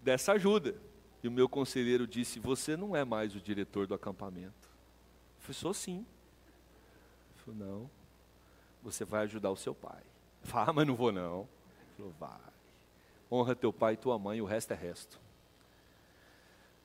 dessa 0.01 0.33
ajuda. 0.33 0.77
E 1.21 1.27
o 1.27 1.33
meu 1.33 1.49
conselheiro 1.49 2.07
disse: 2.07 2.39
Você 2.39 2.77
não 2.77 2.95
é 2.95 3.05
mais 3.05 3.35
o 3.35 3.41
diretor 3.41 3.89
do 3.89 3.95
acampamento. 3.95 4.69
Eu 5.39 5.41
falei: 5.41 5.55
Sou 5.55 5.75
sim. 5.75 6.07
Ele 7.35 7.45
falou: 7.45 7.59
Não, 7.59 7.91
você 8.81 9.05
vai 9.05 9.25
ajudar 9.25 9.51
o 9.51 9.57
seu 9.57 9.75
pai. 9.75 10.03
Eu 10.45 10.49
falei: 10.49 10.69
Ah, 10.69 10.73
mas 10.73 10.87
não 10.87 10.95
vou 10.95 11.11
não. 11.11 11.41
Ele 11.41 11.97
falou: 11.97 12.13
Vai. 12.21 12.58
Honra 13.31 13.55
teu 13.55 13.73
pai 13.73 13.95
e 13.95 13.97
tua 13.97 14.19
mãe, 14.19 14.41
o 14.41 14.47
resto 14.47 14.73
é 14.73 14.77
resto. 14.77 15.21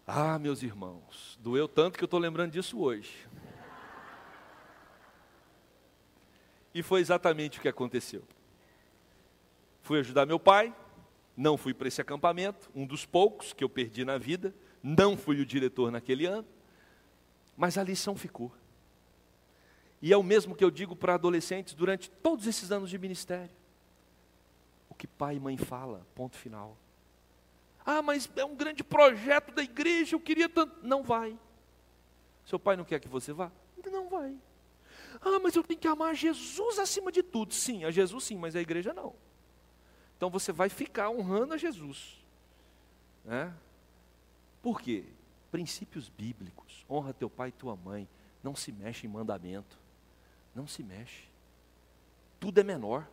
Ah, 0.05 0.37
meus 0.37 0.61
irmãos, 0.61 1.39
doeu 1.41 1.67
tanto 1.67 1.97
que 1.97 2.03
eu 2.03 2.07
estou 2.07 2.19
lembrando 2.19 2.51
disso 2.51 2.79
hoje. 2.79 3.27
E 6.73 6.83
foi 6.83 6.99
exatamente 6.99 7.59
o 7.59 7.61
que 7.61 7.69
aconteceu. 7.69 8.23
Fui 9.81 9.99
ajudar 9.99 10.25
meu 10.25 10.39
pai, 10.39 10.75
não 11.35 11.57
fui 11.57 11.73
para 11.73 11.87
esse 11.87 12.01
acampamento, 12.01 12.69
um 12.75 12.85
dos 12.85 13.05
poucos 13.05 13.53
que 13.53 13.63
eu 13.63 13.69
perdi 13.69 14.03
na 14.03 14.17
vida, 14.17 14.53
não 14.81 15.15
fui 15.15 15.39
o 15.39 15.45
diretor 15.45 15.91
naquele 15.91 16.25
ano, 16.25 16.47
mas 17.55 17.77
a 17.77 17.83
lição 17.83 18.15
ficou. 18.15 18.51
E 20.01 20.11
é 20.11 20.17
o 20.17 20.23
mesmo 20.23 20.53
que 20.53 20.63
eu 20.63 20.69
digo 20.69 20.95
para 20.95 21.13
adolescentes 21.13 21.73
durante 21.73 22.09
todos 22.09 22.45
esses 22.45 22.71
anos 22.71 22.89
de 22.89 22.97
ministério. 22.97 23.62
O 24.93 24.95
que 24.95 25.07
pai 25.07 25.37
e 25.37 25.39
mãe 25.39 25.57
fala, 25.57 26.05
ponto 26.13 26.37
final. 26.37 26.77
Ah, 27.83 28.03
mas 28.03 28.29
é 28.35 28.45
um 28.45 28.55
grande 28.55 28.83
projeto 28.83 29.51
da 29.51 29.63
igreja, 29.63 30.15
eu 30.15 30.19
queria 30.19 30.47
tanto. 30.47 30.85
Não 30.85 31.01
vai. 31.01 31.37
Seu 32.45 32.59
pai 32.59 32.77
não 32.77 32.85
quer 32.85 32.99
que 32.99 33.07
você 33.07 33.33
vá? 33.33 33.51
Não 33.91 34.07
vai. 34.07 34.37
Ah, 35.19 35.39
mas 35.41 35.55
eu 35.55 35.63
tenho 35.63 35.79
que 35.79 35.87
amar 35.87 36.13
Jesus 36.13 36.77
acima 36.77 37.11
de 37.11 37.23
tudo. 37.23 37.55
Sim, 37.55 37.85
a 37.85 37.89
Jesus 37.89 38.23
sim, 38.23 38.37
mas 38.37 38.55
a 38.55 38.61
igreja 38.61 38.93
não. 38.93 39.15
Então 40.15 40.29
você 40.29 40.51
vai 40.51 40.69
ficar 40.69 41.09
honrando 41.09 41.55
a 41.55 41.57
Jesus. 41.57 42.23
Né? 43.25 43.51
Por 44.61 44.79
quê? 44.79 45.05
Princípios 45.51 46.07
bíblicos. 46.07 46.85
Honra 46.87 47.13
teu 47.13 47.31
pai 47.31 47.49
e 47.49 47.53
tua 47.53 47.75
mãe. 47.75 48.07
Não 48.43 48.55
se 48.55 48.71
mexe 48.71 49.07
em 49.07 49.09
mandamento. 49.09 49.75
Não 50.53 50.67
se 50.67 50.83
mexe. 50.83 51.27
Tudo 52.39 52.59
é 52.59 52.63
menor 52.63 53.07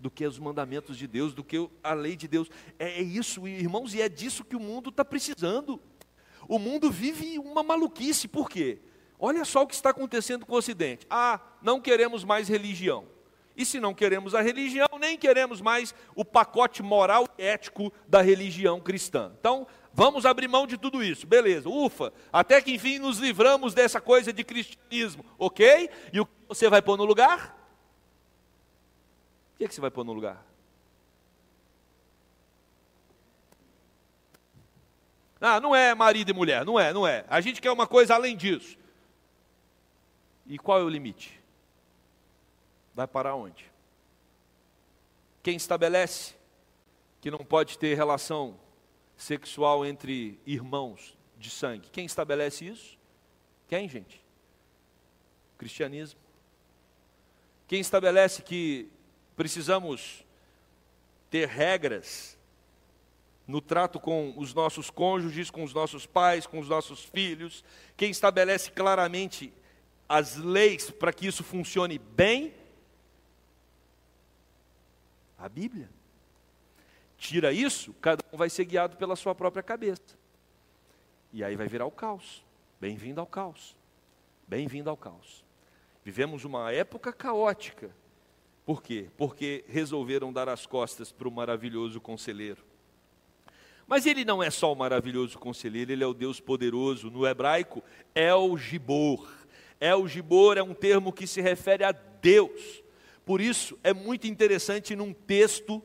do 0.00 0.10
que 0.10 0.26
os 0.26 0.38
mandamentos 0.38 0.96
de 0.96 1.06
Deus, 1.06 1.34
do 1.34 1.44
que 1.44 1.68
a 1.82 1.92
lei 1.92 2.16
de 2.16 2.26
Deus. 2.26 2.48
É, 2.78 2.98
é 2.98 3.02
isso, 3.02 3.46
irmãos, 3.46 3.94
e 3.94 4.00
é 4.00 4.08
disso 4.08 4.44
que 4.44 4.56
o 4.56 4.60
mundo 4.60 4.88
está 4.88 5.04
precisando. 5.04 5.80
O 6.48 6.58
mundo 6.58 6.90
vive 6.90 7.38
uma 7.38 7.62
maluquice, 7.62 8.26
por 8.26 8.48
quê? 8.48 8.80
Olha 9.18 9.44
só 9.44 9.62
o 9.62 9.66
que 9.66 9.74
está 9.74 9.90
acontecendo 9.90 10.46
com 10.46 10.54
o 10.54 10.58
Ocidente. 10.58 11.06
Ah, 11.10 11.38
não 11.60 11.80
queremos 11.80 12.24
mais 12.24 12.48
religião. 12.48 13.06
E 13.54 13.66
se 13.66 13.78
não 13.78 13.92
queremos 13.92 14.34
a 14.34 14.40
religião, 14.40 14.88
nem 14.98 15.18
queremos 15.18 15.60
mais 15.60 15.94
o 16.14 16.24
pacote 16.24 16.82
moral 16.82 17.28
e 17.36 17.42
ético 17.42 17.92
da 18.08 18.22
religião 18.22 18.80
cristã. 18.80 19.30
Então, 19.38 19.66
vamos 19.92 20.24
abrir 20.24 20.48
mão 20.48 20.66
de 20.66 20.78
tudo 20.78 21.04
isso. 21.04 21.26
Beleza, 21.26 21.68
ufa, 21.68 22.10
até 22.32 22.62
que 22.62 22.72
enfim 22.72 22.98
nos 22.98 23.18
livramos 23.18 23.74
dessa 23.74 24.00
coisa 24.00 24.32
de 24.32 24.42
cristianismo, 24.42 25.22
ok? 25.38 25.90
E 26.10 26.20
o 26.20 26.24
que 26.24 26.32
você 26.48 26.70
vai 26.70 26.80
pôr 26.80 26.96
no 26.96 27.04
lugar? 27.04 27.59
Que, 29.60 29.64
é 29.64 29.68
que 29.68 29.74
você 29.74 29.80
vai 29.82 29.90
pôr 29.90 30.04
no 30.04 30.14
lugar? 30.14 30.42
Ah, 35.38 35.60
não 35.60 35.76
é 35.76 35.94
marido 35.94 36.30
e 36.30 36.32
mulher, 36.32 36.64
não 36.64 36.80
é, 36.80 36.94
não 36.94 37.06
é. 37.06 37.26
A 37.28 37.42
gente 37.42 37.60
quer 37.60 37.70
uma 37.70 37.86
coisa 37.86 38.14
além 38.14 38.34
disso. 38.34 38.78
E 40.46 40.58
qual 40.58 40.80
é 40.80 40.82
o 40.82 40.88
limite? 40.88 41.38
Vai 42.94 43.06
para 43.06 43.34
onde? 43.34 43.70
Quem 45.42 45.56
estabelece 45.56 46.34
que 47.20 47.30
não 47.30 47.40
pode 47.40 47.76
ter 47.76 47.94
relação 47.94 48.58
sexual 49.14 49.84
entre 49.84 50.40
irmãos 50.46 51.18
de 51.36 51.50
sangue? 51.50 51.90
Quem 51.90 52.06
estabelece 52.06 52.66
isso? 52.66 52.98
Quem, 53.68 53.86
gente? 53.90 54.24
O 55.54 55.58
cristianismo. 55.58 56.18
Quem 57.68 57.80
estabelece 57.80 58.40
que 58.40 58.90
precisamos 59.40 60.22
ter 61.30 61.48
regras 61.48 62.38
no 63.46 63.58
trato 63.58 63.98
com 63.98 64.34
os 64.36 64.52
nossos 64.52 64.90
cônjuges, 64.90 65.50
com 65.50 65.64
os 65.64 65.72
nossos 65.72 66.04
pais, 66.04 66.46
com 66.46 66.58
os 66.58 66.68
nossos 66.68 67.02
filhos, 67.02 67.64
quem 67.96 68.10
estabelece 68.10 68.70
claramente 68.70 69.50
as 70.06 70.36
leis 70.36 70.90
para 70.90 71.10
que 71.10 71.26
isso 71.26 71.42
funcione 71.42 71.98
bem? 71.98 72.52
A 75.38 75.48
Bíblia. 75.48 75.88
Tira 77.16 77.50
isso, 77.50 77.94
cada 77.94 78.22
um 78.30 78.36
vai 78.36 78.50
ser 78.50 78.66
guiado 78.66 78.98
pela 78.98 79.16
sua 79.16 79.34
própria 79.34 79.62
cabeça. 79.62 80.18
E 81.32 81.42
aí 81.42 81.56
vai 81.56 81.66
virar 81.66 81.86
o 81.86 81.90
caos. 81.90 82.44
Bem-vindo 82.78 83.22
ao 83.22 83.26
caos. 83.26 83.74
Bem-vindo 84.46 84.90
ao 84.90 84.98
caos. 84.98 85.42
Vivemos 86.04 86.44
uma 86.44 86.70
época 86.70 87.10
caótica. 87.10 87.98
Por 88.64 88.82
quê? 88.82 89.08
Porque 89.16 89.64
resolveram 89.68 90.32
dar 90.32 90.48
as 90.48 90.66
costas 90.66 91.10
para 91.10 91.28
o 91.28 91.30
maravilhoso 91.30 92.00
conselheiro. 92.00 92.62
Mas 93.86 94.06
ele 94.06 94.24
não 94.24 94.40
é 94.40 94.50
só 94.50 94.72
o 94.72 94.76
maravilhoso 94.76 95.36
conselheiro, 95.38 95.90
ele 95.90 96.04
é 96.04 96.06
o 96.06 96.14
Deus 96.14 96.38
poderoso. 96.38 97.10
No 97.10 97.26
hebraico, 97.26 97.82
El 98.14 98.56
Gibor. 98.56 99.28
El 99.80 100.06
Gibor 100.06 100.56
é 100.56 100.62
um 100.62 100.74
termo 100.74 101.12
que 101.12 101.26
se 101.26 101.40
refere 101.40 101.82
a 101.82 101.90
Deus. 101.90 102.84
Por 103.24 103.40
isso, 103.40 103.76
é 103.82 103.92
muito 103.92 104.28
interessante 104.28 104.94
num 104.94 105.12
texto 105.12 105.82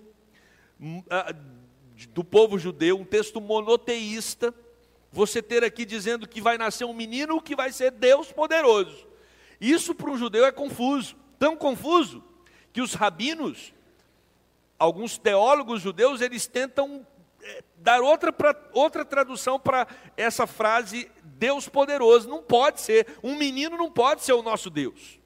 hum, 0.79 1.01
do 2.09 2.23
povo 2.23 2.59
judeu, 2.59 2.99
um 2.99 3.05
texto 3.05 3.41
monoteísta, 3.41 4.53
você 5.11 5.41
ter 5.41 5.63
aqui 5.63 5.85
dizendo 5.85 6.27
que 6.27 6.41
vai 6.41 6.57
nascer 6.57 6.85
um 6.85 6.93
menino 6.93 7.41
que 7.41 7.55
vai 7.55 7.71
ser 7.71 7.89
Deus 7.89 8.31
poderoso. 8.31 9.07
Isso 9.59 9.95
para 9.95 10.11
um 10.11 10.17
judeu 10.17 10.45
é 10.45 10.51
confuso, 10.51 11.15
tão 11.39 11.55
confuso 11.55 12.23
que 12.75 12.81
os 12.81 12.93
rabinos, 12.93 13.73
alguns 14.77 15.17
teólogos 15.17 15.81
judeus, 15.81 16.19
eles 16.19 16.45
tentam 16.45 17.07
dar 17.77 18.01
outra, 18.01 18.33
pra, 18.33 18.53
outra 18.73 19.05
tradução 19.05 19.57
para 19.57 19.87
essa 20.17 20.45
frase 20.45 21.09
Deus 21.23 21.69
poderoso. 21.69 22.27
Não 22.27 22.43
pode 22.43 22.81
ser, 22.81 23.07
um 23.23 23.37
menino 23.37 23.77
não 23.77 23.89
pode 23.89 24.25
ser 24.25 24.33
o 24.33 24.41
nosso 24.41 24.69
Deus. 24.69 25.21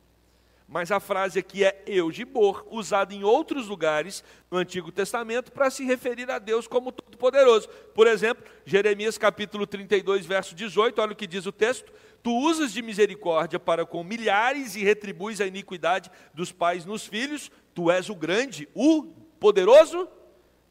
Mas 0.68 0.92
a 0.92 1.00
frase 1.00 1.40
aqui 1.40 1.64
é 1.64 1.84
Eugibor, 1.88 2.68
usada 2.70 3.16
em 3.16 3.24
outros 3.24 3.68
lugares 3.68 4.24
no 4.52 4.60
Antigo 4.60 4.92
Testamento 4.92 5.52
para 5.52 5.72
se 5.72 5.84
referir 5.84 6.30
a 6.30 6.38
Deus 6.38 6.68
como 6.68 6.92
Todo-Poderoso. 6.92 7.68
Por 7.96 8.06
exemplo, 8.06 8.46
Jeremias 8.64 9.18
capítulo 9.18 9.66
32, 9.66 10.24
verso 10.24 10.54
18, 10.54 11.02
olha 11.02 11.14
o 11.14 11.16
que 11.16 11.26
diz 11.26 11.48
o 11.48 11.52
texto: 11.52 11.92
Tu 12.22 12.32
usas 12.32 12.74
de 12.74 12.82
misericórdia 12.82 13.60
para 13.60 13.86
com 13.86 14.04
milhares 14.04 14.76
e 14.76 14.84
retribuis 14.84 15.40
a 15.40 15.48
iniquidade 15.48 16.12
dos 16.34 16.52
pais 16.52 16.86
nos 16.86 17.06
filhos, 17.06 17.52
tu 17.74 17.90
és 17.90 18.10
o 18.10 18.16
grande, 18.16 18.68
o 18.74 19.04
poderoso 19.40 20.08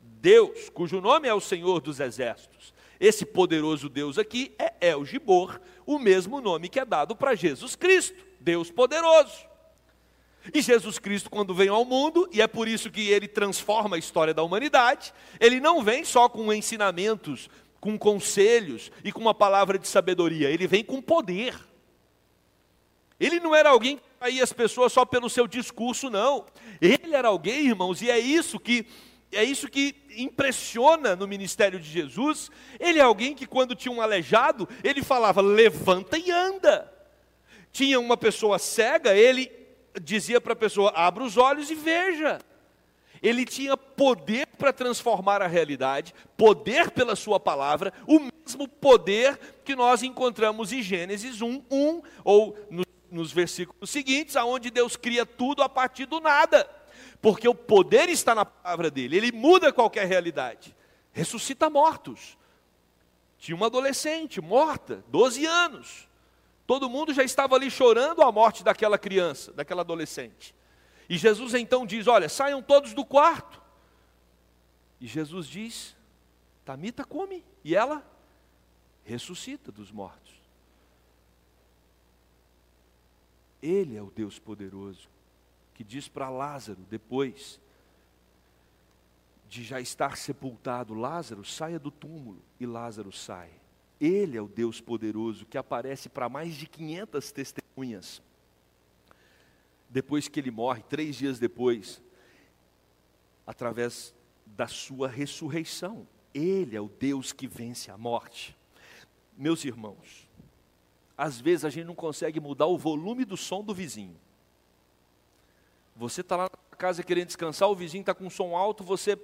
Deus, 0.00 0.68
cujo 0.70 1.00
nome 1.00 1.28
é 1.28 1.34
o 1.34 1.40
Senhor 1.40 1.80
dos 1.80 2.00
Exércitos. 2.00 2.74
Esse 3.00 3.24
poderoso 3.24 3.88
Deus 3.88 4.18
aqui 4.18 4.52
é 4.58 4.74
El 4.80 5.04
Gibor, 5.04 5.60
o 5.86 5.98
mesmo 5.98 6.40
nome 6.40 6.68
que 6.68 6.80
é 6.80 6.84
dado 6.84 7.14
para 7.14 7.34
Jesus 7.34 7.76
Cristo, 7.76 8.16
Deus 8.40 8.70
poderoso. 8.70 9.46
E 10.52 10.60
Jesus 10.60 10.98
Cristo, 10.98 11.30
quando 11.30 11.54
vem 11.54 11.68
ao 11.68 11.84
mundo, 11.84 12.28
e 12.32 12.40
é 12.40 12.46
por 12.46 12.66
isso 12.66 12.90
que 12.90 13.08
ele 13.08 13.28
transforma 13.28 13.96
a 13.96 13.98
história 13.98 14.32
da 14.32 14.42
humanidade, 14.42 15.12
ele 15.38 15.60
não 15.60 15.82
vem 15.82 16.04
só 16.04 16.28
com 16.28 16.52
ensinamentos, 16.52 17.50
com 17.80 17.98
conselhos 17.98 18.90
e 19.04 19.12
com 19.12 19.20
uma 19.20 19.34
palavra 19.34 19.78
de 19.78 19.86
sabedoria, 19.86 20.50
ele 20.50 20.66
vem 20.66 20.84
com 20.84 21.00
poder. 21.00 21.54
Ele 23.20 23.40
não 23.40 23.54
era 23.54 23.70
alguém 23.70 23.96
que 23.96 24.02
traía 24.18 24.44
as 24.44 24.52
pessoas 24.52 24.92
só 24.92 25.04
pelo 25.04 25.28
seu 25.28 25.46
discurso, 25.46 26.08
não. 26.08 26.46
Ele 26.80 27.14
era 27.14 27.28
alguém, 27.28 27.66
irmãos, 27.66 28.00
e 28.00 28.10
é 28.10 28.18
isso 28.18 28.58
que 28.60 28.86
é 29.30 29.44
isso 29.44 29.68
que 29.68 29.94
impressiona 30.16 31.14
no 31.14 31.28
ministério 31.28 31.78
de 31.78 31.88
Jesus. 31.88 32.50
Ele 32.80 32.98
é 32.98 33.02
alguém 33.02 33.34
que, 33.34 33.46
quando 33.46 33.74
tinha 33.74 33.92
um 33.92 34.00
aleijado, 34.00 34.66
ele 34.82 35.02
falava: 35.02 35.42
levanta 35.42 36.16
e 36.16 36.30
anda. 36.30 36.90
Tinha 37.70 38.00
uma 38.00 38.16
pessoa 38.16 38.58
cega, 38.58 39.14
ele 39.14 39.50
dizia 40.00 40.40
para 40.40 40.54
a 40.54 40.56
pessoa: 40.56 40.92
abra 40.94 41.24
os 41.24 41.36
olhos 41.36 41.70
e 41.70 41.74
veja. 41.74 42.38
Ele 43.22 43.44
tinha 43.44 43.76
poder 43.76 44.46
para 44.58 44.72
transformar 44.72 45.42
a 45.42 45.46
realidade, 45.46 46.14
poder 46.36 46.90
pela 46.90 47.16
sua 47.16 47.38
palavra, 47.38 47.92
o 48.06 48.20
mesmo 48.20 48.68
poder 48.68 49.38
que 49.64 49.74
nós 49.74 50.02
encontramos 50.02 50.72
em 50.72 50.82
Gênesis 50.82 51.42
1, 51.42 51.62
1 51.70 52.02
ou 52.24 52.56
nos, 52.70 52.86
nos 53.10 53.32
versículos 53.32 53.90
seguintes, 53.90 54.36
aonde 54.36 54.70
Deus 54.70 54.96
cria 54.96 55.26
tudo 55.26 55.62
a 55.62 55.68
partir 55.68 56.06
do 56.06 56.20
nada 56.20 56.78
porque 57.20 57.48
o 57.48 57.54
poder 57.54 58.08
está 58.08 58.34
na 58.34 58.44
palavra 58.44 58.90
dele, 58.90 59.16
ele 59.16 59.32
muda 59.32 59.72
qualquer 59.72 60.06
realidade, 60.06 60.74
ressuscita 61.12 61.68
mortos. 61.68 62.38
Tinha 63.38 63.56
uma 63.56 63.66
adolescente 63.66 64.40
morta, 64.40 65.04
12 65.08 65.46
anos. 65.46 66.08
Todo 66.66 66.90
mundo 66.90 67.14
já 67.14 67.22
estava 67.22 67.54
ali 67.54 67.70
chorando 67.70 68.22
a 68.22 68.30
morte 68.30 68.62
daquela 68.62 68.98
criança, 68.98 69.52
daquela 69.52 69.82
adolescente. 69.82 70.54
E 71.08 71.16
Jesus 71.16 71.54
então 71.54 71.86
diz: 71.86 72.06
Olha, 72.06 72.28
saiam 72.28 72.62
todos 72.62 72.92
do 72.92 73.04
quarto. 73.04 73.60
E 75.00 75.06
Jesus 75.06 75.46
diz: 75.46 75.96
Tamita 76.64 77.04
come. 77.04 77.44
E 77.64 77.74
ela 77.74 78.04
ressuscita 79.04 79.72
dos 79.72 79.90
mortos. 79.90 80.34
Ele 83.62 83.96
é 83.96 84.02
o 84.02 84.10
Deus 84.10 84.38
poderoso 84.38 85.08
que 85.74 85.84
diz 85.84 86.08
para 86.08 86.28
Lázaro, 86.28 86.80
depois 86.90 87.60
de 89.48 89.62
já 89.62 89.80
estar 89.80 90.16
sepultado, 90.16 90.92
Lázaro, 90.92 91.44
saia 91.44 91.78
do 91.78 91.90
túmulo, 91.90 92.42
e 92.58 92.66
Lázaro 92.66 93.12
sai. 93.12 93.50
Ele 94.00 94.36
é 94.36 94.42
o 94.42 94.48
Deus 94.48 94.80
poderoso 94.80 95.46
que 95.46 95.56
aparece 95.56 96.08
para 96.08 96.28
mais 96.28 96.54
de 96.54 96.66
500 96.66 97.32
testemunhas. 97.32 98.20
Depois 99.88 100.28
que 100.28 100.38
ele 100.38 100.50
morre, 100.50 100.82
três 100.82 101.16
dias 101.16 101.38
depois, 101.38 102.02
através 103.46 104.14
da 104.44 104.66
sua 104.66 105.08
ressurreição. 105.08 106.06
Ele 106.34 106.76
é 106.76 106.80
o 106.80 106.88
Deus 106.88 107.32
que 107.32 107.46
vence 107.46 107.90
a 107.90 107.96
morte. 107.96 108.56
Meus 109.36 109.64
irmãos, 109.64 110.28
às 111.16 111.40
vezes 111.40 111.64
a 111.64 111.70
gente 111.70 111.86
não 111.86 111.94
consegue 111.94 112.38
mudar 112.38 112.66
o 112.66 112.76
volume 112.76 113.24
do 113.24 113.36
som 113.36 113.64
do 113.64 113.74
vizinho. 113.74 114.16
Você 115.96 116.20
está 116.20 116.36
lá 116.36 116.44
na 116.44 116.76
casa 116.76 117.02
querendo 117.02 117.26
descansar, 117.26 117.68
o 117.68 117.74
vizinho 117.74 118.02
está 118.02 118.14
com 118.14 118.30
som 118.30 118.54
alto, 118.54 118.84
você 118.84 119.18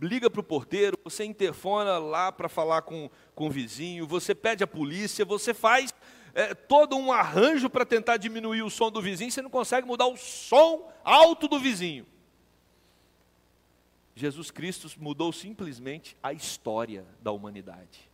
liga 0.00 0.28
para 0.28 0.40
o 0.40 0.44
porteiro, 0.44 0.98
você 1.02 1.24
interfona 1.24 1.98
lá 1.98 2.32
para 2.32 2.48
falar 2.48 2.82
com, 2.82 3.08
com 3.34 3.46
o 3.46 3.50
vizinho, 3.50 4.06
você 4.06 4.34
pede 4.34 4.64
a 4.64 4.66
polícia, 4.66 5.24
você 5.24 5.54
faz 5.54 5.92
é, 6.34 6.54
todo 6.54 6.96
um 6.96 7.12
arranjo 7.12 7.70
para 7.70 7.86
tentar 7.86 8.16
diminuir 8.16 8.62
o 8.62 8.70
som 8.70 8.90
do 8.90 9.00
vizinho, 9.00 9.30
você 9.30 9.40
não 9.40 9.50
consegue 9.50 9.86
mudar 9.86 10.06
o 10.06 10.16
som 10.16 10.90
alto 11.04 11.48
do 11.48 11.58
vizinho. 11.58 12.06
Jesus 14.16 14.50
Cristo 14.50 14.88
mudou 14.98 15.32
simplesmente 15.32 16.16
a 16.22 16.32
história 16.32 17.04
da 17.20 17.32
humanidade. 17.32 18.08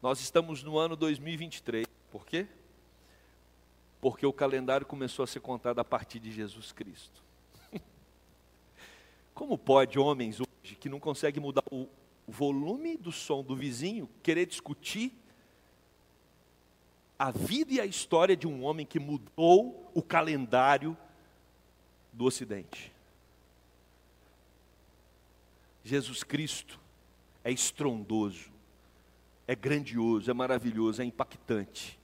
Nós 0.00 0.20
estamos 0.20 0.62
no 0.62 0.78
ano 0.78 0.96
2023, 0.96 1.86
por 2.10 2.24
quê? 2.26 2.46
porque 4.04 4.26
o 4.26 4.34
calendário 4.34 4.84
começou 4.84 5.22
a 5.22 5.26
ser 5.26 5.40
contado 5.40 5.78
a 5.78 5.84
partir 5.84 6.18
de 6.18 6.30
Jesus 6.30 6.72
Cristo. 6.72 7.22
Como 9.32 9.56
pode 9.56 9.98
homens 9.98 10.40
hoje 10.40 10.76
que 10.76 10.90
não 10.90 11.00
conseguem 11.00 11.42
mudar 11.42 11.64
o 11.70 11.88
volume 12.28 12.98
do 12.98 13.10
som 13.10 13.42
do 13.42 13.56
vizinho 13.56 14.06
querer 14.22 14.44
discutir 14.44 15.10
a 17.18 17.30
vida 17.30 17.74
e 17.74 17.80
a 17.80 17.86
história 17.86 18.36
de 18.36 18.46
um 18.46 18.62
homem 18.64 18.84
que 18.84 18.98
mudou 18.98 19.90
o 19.94 20.02
calendário 20.02 20.96
do 22.12 22.24
Ocidente? 22.24 22.92
Jesus 25.84 26.22
Cristo 26.22 26.80
é 27.44 27.52
estrondoso, 27.52 28.50
é 29.46 29.54
grandioso, 29.54 30.30
é 30.30 30.34
maravilhoso, 30.34 31.02
é 31.02 31.04
impactante. 31.04 31.98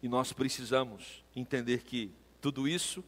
E 0.00 0.08
nós 0.08 0.32
precisamos 0.32 1.24
entender 1.34 1.82
que 1.82 2.12
tudo 2.40 2.68
isso 2.68 3.02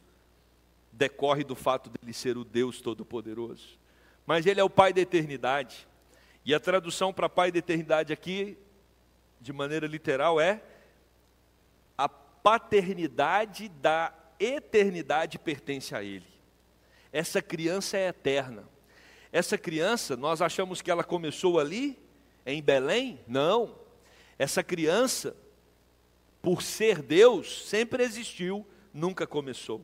decorre 0.91 1.43
do 1.43 1.55
fato 1.55 1.89
dele 1.89 2.13
ser 2.13 2.37
o 2.37 2.43
Deus 2.43 2.81
Todo-Poderoso. 2.81 3.79
Mas 4.25 4.45
ele 4.45 4.59
é 4.59 4.63
o 4.63 4.69
Pai 4.69 4.91
da 4.91 4.99
eternidade. 4.99 5.87
E 6.45 6.53
a 6.53 6.59
tradução 6.59 7.13
para 7.13 7.29
Pai 7.29 7.49
da 7.49 7.59
eternidade 7.59 8.11
aqui, 8.11 8.57
de 9.41 9.51
maneira 9.51 9.87
literal, 9.87 10.39
é 10.39 10.61
a 11.97 12.07
paternidade 12.07 13.67
da 13.67 14.13
eternidade 14.39 15.39
pertence 15.39 15.95
a 15.95 16.03
ele. 16.03 16.27
Essa 17.11 17.41
criança 17.41 17.97
é 17.97 18.07
eterna. 18.07 18.69
Essa 19.31 19.57
criança, 19.57 20.15
nós 20.15 20.41
achamos 20.41 20.81
que 20.81 20.91
ela 20.91 21.03
começou 21.03 21.59
ali, 21.59 21.99
em 22.45 22.61
Belém? 22.61 23.19
Não. 23.27 23.75
Essa 24.37 24.63
criança, 24.63 25.35
por 26.41 26.61
ser 26.61 27.01
Deus, 27.01 27.67
sempre 27.67 28.03
existiu, 28.03 28.65
nunca 28.93 29.25
começou. 29.25 29.83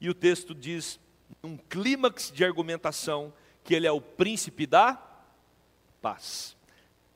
E 0.00 0.08
o 0.08 0.14
texto 0.14 0.54
diz, 0.54 1.00
um 1.42 1.56
clímax 1.56 2.30
de 2.30 2.44
argumentação, 2.44 3.32
que 3.64 3.74
ele 3.74 3.86
é 3.86 3.92
o 3.92 4.00
príncipe 4.00 4.66
da 4.66 4.94
paz. 6.00 6.56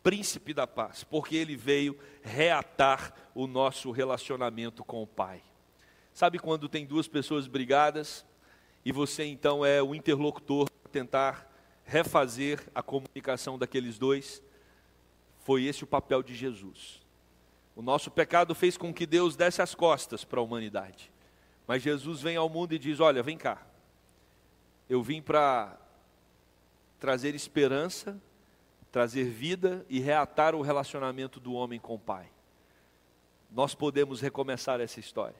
Príncipe 0.07 0.55
da 0.55 0.69
paz, 0.69 1.03
porque 1.03 1.35
ele 1.35 1.57
veio 1.57 1.99
reatar 2.23 3.13
o 3.35 3.49
nosso 3.49 3.91
relacionamento 3.91 4.85
com 4.85 5.03
o 5.03 5.07
Pai. 5.07 5.43
Sabe 6.15 6.39
quando 6.39 6.69
tem 6.69 6.87
duas 6.87 7.09
pessoas 7.09 7.49
brigadas 7.49 8.25
e 8.85 8.93
você 8.93 9.25
então 9.25 9.67
é 9.67 9.83
o 9.83 9.97
interlocutor 9.97 10.71
para 10.71 10.93
tentar 10.93 11.53
refazer 11.85 12.65
a 12.73 12.85
comunicação 12.85 13.59
daqueles 13.59 13.99
dois? 13.99 14.41
Foi 15.41 15.65
esse 15.65 15.83
o 15.83 15.89
papel 15.89 16.23
de 16.23 16.37
Jesus. 16.37 17.03
O 17.75 17.83
nosso 17.83 18.09
pecado 18.09 18.55
fez 18.55 18.77
com 18.77 18.95
que 18.95 19.07
Deus 19.07 19.35
desse 19.35 19.61
as 19.61 19.75
costas 19.75 20.23
para 20.23 20.39
a 20.39 20.45
humanidade. 20.45 21.11
Mas 21.67 21.83
Jesus 21.83 22.23
vem 22.23 22.37
ao 22.37 22.49
mundo 22.49 22.73
e 22.73 22.79
diz: 22.79 23.01
Olha, 23.01 23.25
vem 23.25 23.37
cá. 23.37 23.61
Eu 24.89 25.03
vim 25.03 25.21
para 25.21 25.77
trazer 27.01 27.35
esperança, 27.35 28.17
trazer 28.97 29.25
vida 29.25 29.85
e 29.91 30.01
reatar 30.01 30.55
o 30.55 30.63
relacionamento 30.63 31.39
do 31.39 31.53
homem 31.53 31.79
com 31.79 31.97
o 31.97 31.99
Pai. 31.99 32.31
Nós 33.51 33.75
podemos 33.75 34.23
recomeçar 34.23 34.81
essa 34.81 34.99
história. 34.99 35.37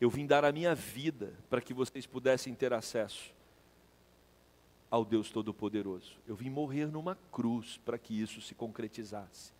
Eu 0.00 0.08
vim 0.08 0.24
dar 0.24 0.46
a 0.46 0.50
minha 0.50 0.74
vida 0.74 1.34
para 1.50 1.60
que 1.60 1.74
vocês 1.74 2.06
pudessem 2.06 2.54
ter 2.54 2.72
acesso 2.72 3.34
ao 4.90 5.04
Deus 5.04 5.30
Todo-Poderoso. 5.30 6.16
Eu 6.26 6.34
vim 6.34 6.48
morrer 6.48 6.86
numa 6.86 7.18
cruz 7.30 7.78
para 7.84 7.98
que 7.98 8.18
isso 8.18 8.40
se 8.40 8.54
concretizasse. 8.54 9.52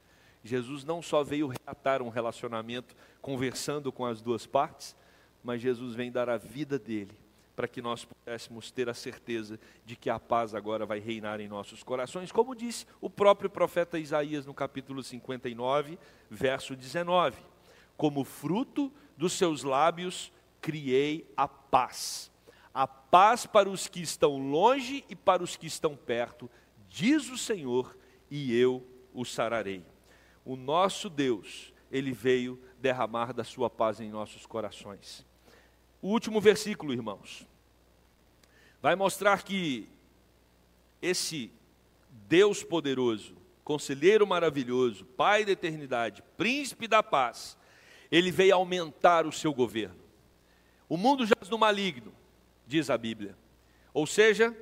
Jesus 0.42 0.82
não 0.82 1.02
só 1.02 1.22
veio 1.22 1.52
reatar 1.66 2.00
um 2.00 2.08
relacionamento 2.08 2.96
conversando 3.20 3.92
com 3.92 4.06
as 4.06 4.22
duas 4.22 4.46
partes, 4.46 4.96
mas 5.44 5.60
Jesus 5.60 5.94
vem 5.94 6.10
dar 6.10 6.30
a 6.30 6.38
vida 6.38 6.78
dele 6.78 7.18
para 7.60 7.68
que 7.68 7.82
nós 7.82 8.06
pudéssemos 8.06 8.70
ter 8.70 8.88
a 8.88 8.94
certeza 8.94 9.60
de 9.84 9.94
que 9.94 10.08
a 10.08 10.18
paz 10.18 10.54
agora 10.54 10.86
vai 10.86 10.98
reinar 10.98 11.40
em 11.42 11.46
nossos 11.46 11.82
corações, 11.82 12.32
como 12.32 12.54
disse 12.54 12.86
o 13.02 13.10
próprio 13.10 13.50
profeta 13.50 13.98
Isaías 13.98 14.46
no 14.46 14.54
capítulo 14.54 15.02
59, 15.02 15.98
verso 16.30 16.74
19: 16.74 17.36
Como 17.98 18.24
fruto 18.24 18.90
dos 19.14 19.34
seus 19.34 19.62
lábios 19.62 20.32
criei 20.58 21.30
a 21.36 21.46
paz. 21.46 22.32
A 22.72 22.86
paz 22.86 23.44
para 23.44 23.68
os 23.68 23.86
que 23.86 24.00
estão 24.00 24.38
longe 24.38 25.04
e 25.06 25.14
para 25.14 25.42
os 25.42 25.54
que 25.54 25.66
estão 25.66 25.94
perto, 25.94 26.50
diz 26.88 27.28
o 27.28 27.36
Senhor, 27.36 27.94
e 28.30 28.56
eu 28.58 28.82
o 29.12 29.22
sararei. 29.22 29.84
O 30.46 30.56
nosso 30.56 31.10
Deus, 31.10 31.74
ele 31.92 32.12
veio 32.12 32.58
derramar 32.78 33.34
da 33.34 33.44
sua 33.44 33.68
paz 33.68 34.00
em 34.00 34.08
nossos 34.08 34.46
corações. 34.46 35.28
O 36.00 36.08
último 36.08 36.40
versículo, 36.40 36.94
irmãos, 36.94 37.49
vai 38.82 38.96
mostrar 38.96 39.42
que 39.42 39.88
esse 41.00 41.50
Deus 42.28 42.62
poderoso, 42.62 43.36
conselheiro 43.64 44.26
maravilhoso, 44.26 45.04
Pai 45.04 45.44
da 45.44 45.52
eternidade, 45.52 46.22
príncipe 46.36 46.88
da 46.88 47.02
paz, 47.02 47.56
ele 48.10 48.30
veio 48.30 48.54
aumentar 48.54 49.26
o 49.26 49.32
seu 49.32 49.52
governo. 49.52 50.00
O 50.88 50.96
mundo 50.96 51.24
jaz 51.24 51.48
no 51.48 51.58
maligno, 51.58 52.12
diz 52.66 52.90
a 52.90 52.98
Bíblia. 52.98 53.36
Ou 53.94 54.06
seja, 54.06 54.56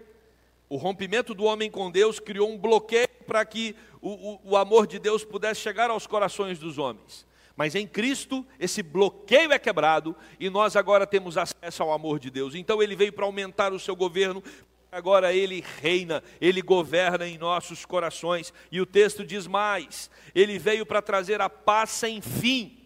o 0.68 0.76
rompimento 0.76 1.33
do 1.35 1.44
homem 1.44 1.70
com 1.70 1.90
Deus 1.90 2.20
criou 2.20 2.50
um 2.50 2.59
bloqueio 2.59 3.09
para 3.26 3.44
que 3.44 3.74
o, 4.00 4.11
o, 4.11 4.40
o, 4.50 4.57
amor 4.57 4.87
de 4.87 4.98
Deus 4.98 5.24
pudesse 5.24 5.61
chegar 5.61 5.90
aos 5.90 6.07
corações 6.07 6.59
dos 6.59 6.78
homens. 6.78 7.26
Mas 7.59 7.75
em 7.75 7.87
Cristo, 7.87 8.47
esse 8.59 8.83
bloqueio 8.83 9.53
é 9.53 9.59
quebrado 9.59 10.16
e 10.38 10.49
nós 10.49 10.77
agora 10.77 11.07
temos 11.07 11.37
acesso 11.37 11.83
ao 11.83 11.92
amor 11.92 12.18
de 12.18 12.31
Deus. 12.31 12.55
Então 12.55 12.81
ele 12.81 12.94
veio 12.94 13.12
para 13.12 13.27
aumentar 13.27 13.73
o 13.73 13.79
seu 13.79 13.94
governo, 13.94 14.42
agora 14.90 15.35
ele 15.35 15.62
reina, 15.83 16.23
ele 16.40 16.62
governa 16.62 17.27
em 17.27 17.37
nossos 17.37 17.85
corações. 17.85 18.55
E 18.71 18.81
o 18.81 18.87
texto 18.87 19.27
diz 19.27 19.49
mais: 19.49 20.09
ele 20.35 20.57
veio 20.59 20.87
para 20.87 21.03
trazer 21.03 21.40
a 21.40 21.51
paz 21.51 21.90
sem 21.90 22.23
fim 22.23 22.79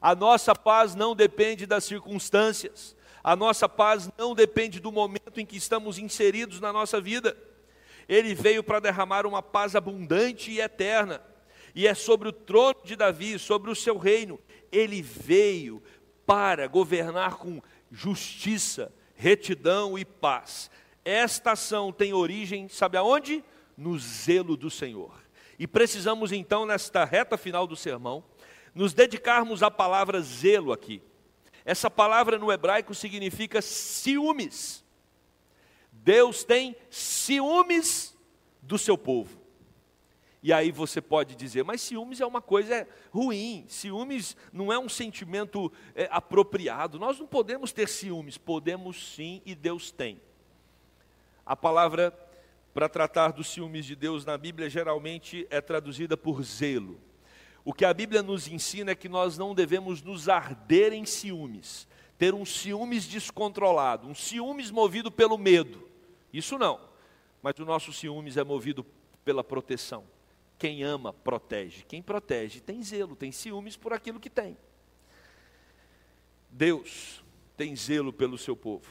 a 0.00 0.14
nossa 0.14 0.54
paz 0.54 0.94
não 0.94 1.16
depende 1.16 1.66
das 1.66 1.84
circunstâncias, 1.84 2.94
a 3.24 3.34
nossa 3.34 3.68
paz 3.68 4.08
não 4.16 4.34
depende 4.34 4.78
do 4.78 4.92
momento 4.92 5.40
em 5.40 5.44
que 5.46 5.56
estamos 5.56 5.98
inseridos 5.98 6.60
na 6.60 6.72
nossa 6.72 7.00
vida. 7.00 7.36
Ele 8.08 8.34
veio 8.34 8.62
para 8.62 8.78
derramar 8.78 9.26
uma 9.26 9.42
paz 9.42 9.74
abundante 9.74 10.50
e 10.52 10.60
eterna, 10.60 11.20
e 11.76 11.86
é 11.86 11.92
sobre 11.92 12.26
o 12.26 12.32
trono 12.32 12.80
de 12.82 12.96
Davi, 12.96 13.38
sobre 13.38 13.70
o 13.70 13.74
seu 13.74 13.98
reino. 13.98 14.40
Ele 14.72 15.02
veio 15.02 15.82
para 16.24 16.66
governar 16.66 17.36
com 17.36 17.60
justiça, 17.92 18.90
retidão 19.14 19.98
e 19.98 20.02
paz. 20.02 20.70
Esta 21.04 21.52
ação 21.52 21.92
tem 21.92 22.14
origem, 22.14 22.66
sabe 22.66 22.96
aonde? 22.96 23.44
No 23.76 23.98
zelo 23.98 24.56
do 24.56 24.70
Senhor. 24.70 25.12
E 25.58 25.66
precisamos 25.66 26.32
então, 26.32 26.64
nesta 26.64 27.04
reta 27.04 27.36
final 27.36 27.66
do 27.66 27.76
sermão, 27.76 28.24
nos 28.74 28.94
dedicarmos 28.94 29.62
à 29.62 29.70
palavra 29.70 30.22
zelo 30.22 30.72
aqui. 30.72 31.02
Essa 31.62 31.90
palavra 31.90 32.38
no 32.38 32.50
hebraico 32.50 32.94
significa 32.94 33.60
ciúmes. 33.60 34.82
Deus 35.92 36.42
tem 36.42 36.74
ciúmes 36.88 38.16
do 38.62 38.78
seu 38.78 38.96
povo. 38.96 39.45
E 40.46 40.52
aí 40.52 40.70
você 40.70 41.00
pode 41.00 41.34
dizer, 41.34 41.64
mas 41.64 41.80
ciúmes 41.80 42.20
é 42.20 42.24
uma 42.24 42.40
coisa 42.40 42.86
ruim, 43.10 43.64
ciúmes 43.66 44.36
não 44.52 44.72
é 44.72 44.78
um 44.78 44.88
sentimento 44.88 45.72
é, 45.92 46.08
apropriado. 46.08 47.00
Nós 47.00 47.18
não 47.18 47.26
podemos 47.26 47.72
ter 47.72 47.88
ciúmes, 47.88 48.38
podemos 48.38 49.12
sim 49.16 49.42
e 49.44 49.56
Deus 49.56 49.90
tem. 49.90 50.20
A 51.44 51.56
palavra 51.56 52.16
para 52.72 52.88
tratar 52.88 53.32
dos 53.32 53.48
ciúmes 53.48 53.84
de 53.84 53.96
Deus 53.96 54.24
na 54.24 54.38
Bíblia 54.38 54.70
geralmente 54.70 55.48
é 55.50 55.60
traduzida 55.60 56.16
por 56.16 56.40
zelo. 56.44 57.00
O 57.64 57.72
que 57.72 57.84
a 57.84 57.92
Bíblia 57.92 58.22
nos 58.22 58.46
ensina 58.46 58.92
é 58.92 58.94
que 58.94 59.08
nós 59.08 59.36
não 59.36 59.52
devemos 59.52 60.00
nos 60.00 60.28
arder 60.28 60.92
em 60.92 61.04
ciúmes, 61.04 61.88
ter 62.16 62.32
um 62.32 62.44
ciúmes 62.44 63.04
descontrolado, 63.04 64.06
um 64.06 64.14
ciúmes 64.14 64.70
movido 64.70 65.10
pelo 65.10 65.36
medo. 65.36 65.88
Isso 66.32 66.56
não. 66.56 66.78
Mas 67.42 67.58
o 67.58 67.64
nosso 67.64 67.92
ciúmes 67.92 68.36
é 68.36 68.44
movido 68.44 68.86
pela 69.24 69.42
proteção. 69.42 70.04
Quem 70.58 70.82
ama, 70.82 71.12
protege. 71.12 71.84
Quem 71.84 72.02
protege 72.02 72.60
tem 72.60 72.82
zelo, 72.82 73.14
tem 73.14 73.30
ciúmes 73.30 73.76
por 73.76 73.92
aquilo 73.92 74.20
que 74.20 74.30
tem. 74.30 74.56
Deus 76.50 77.22
tem 77.56 77.76
zelo 77.76 78.12
pelo 78.12 78.38
seu 78.38 78.56
povo. 78.56 78.90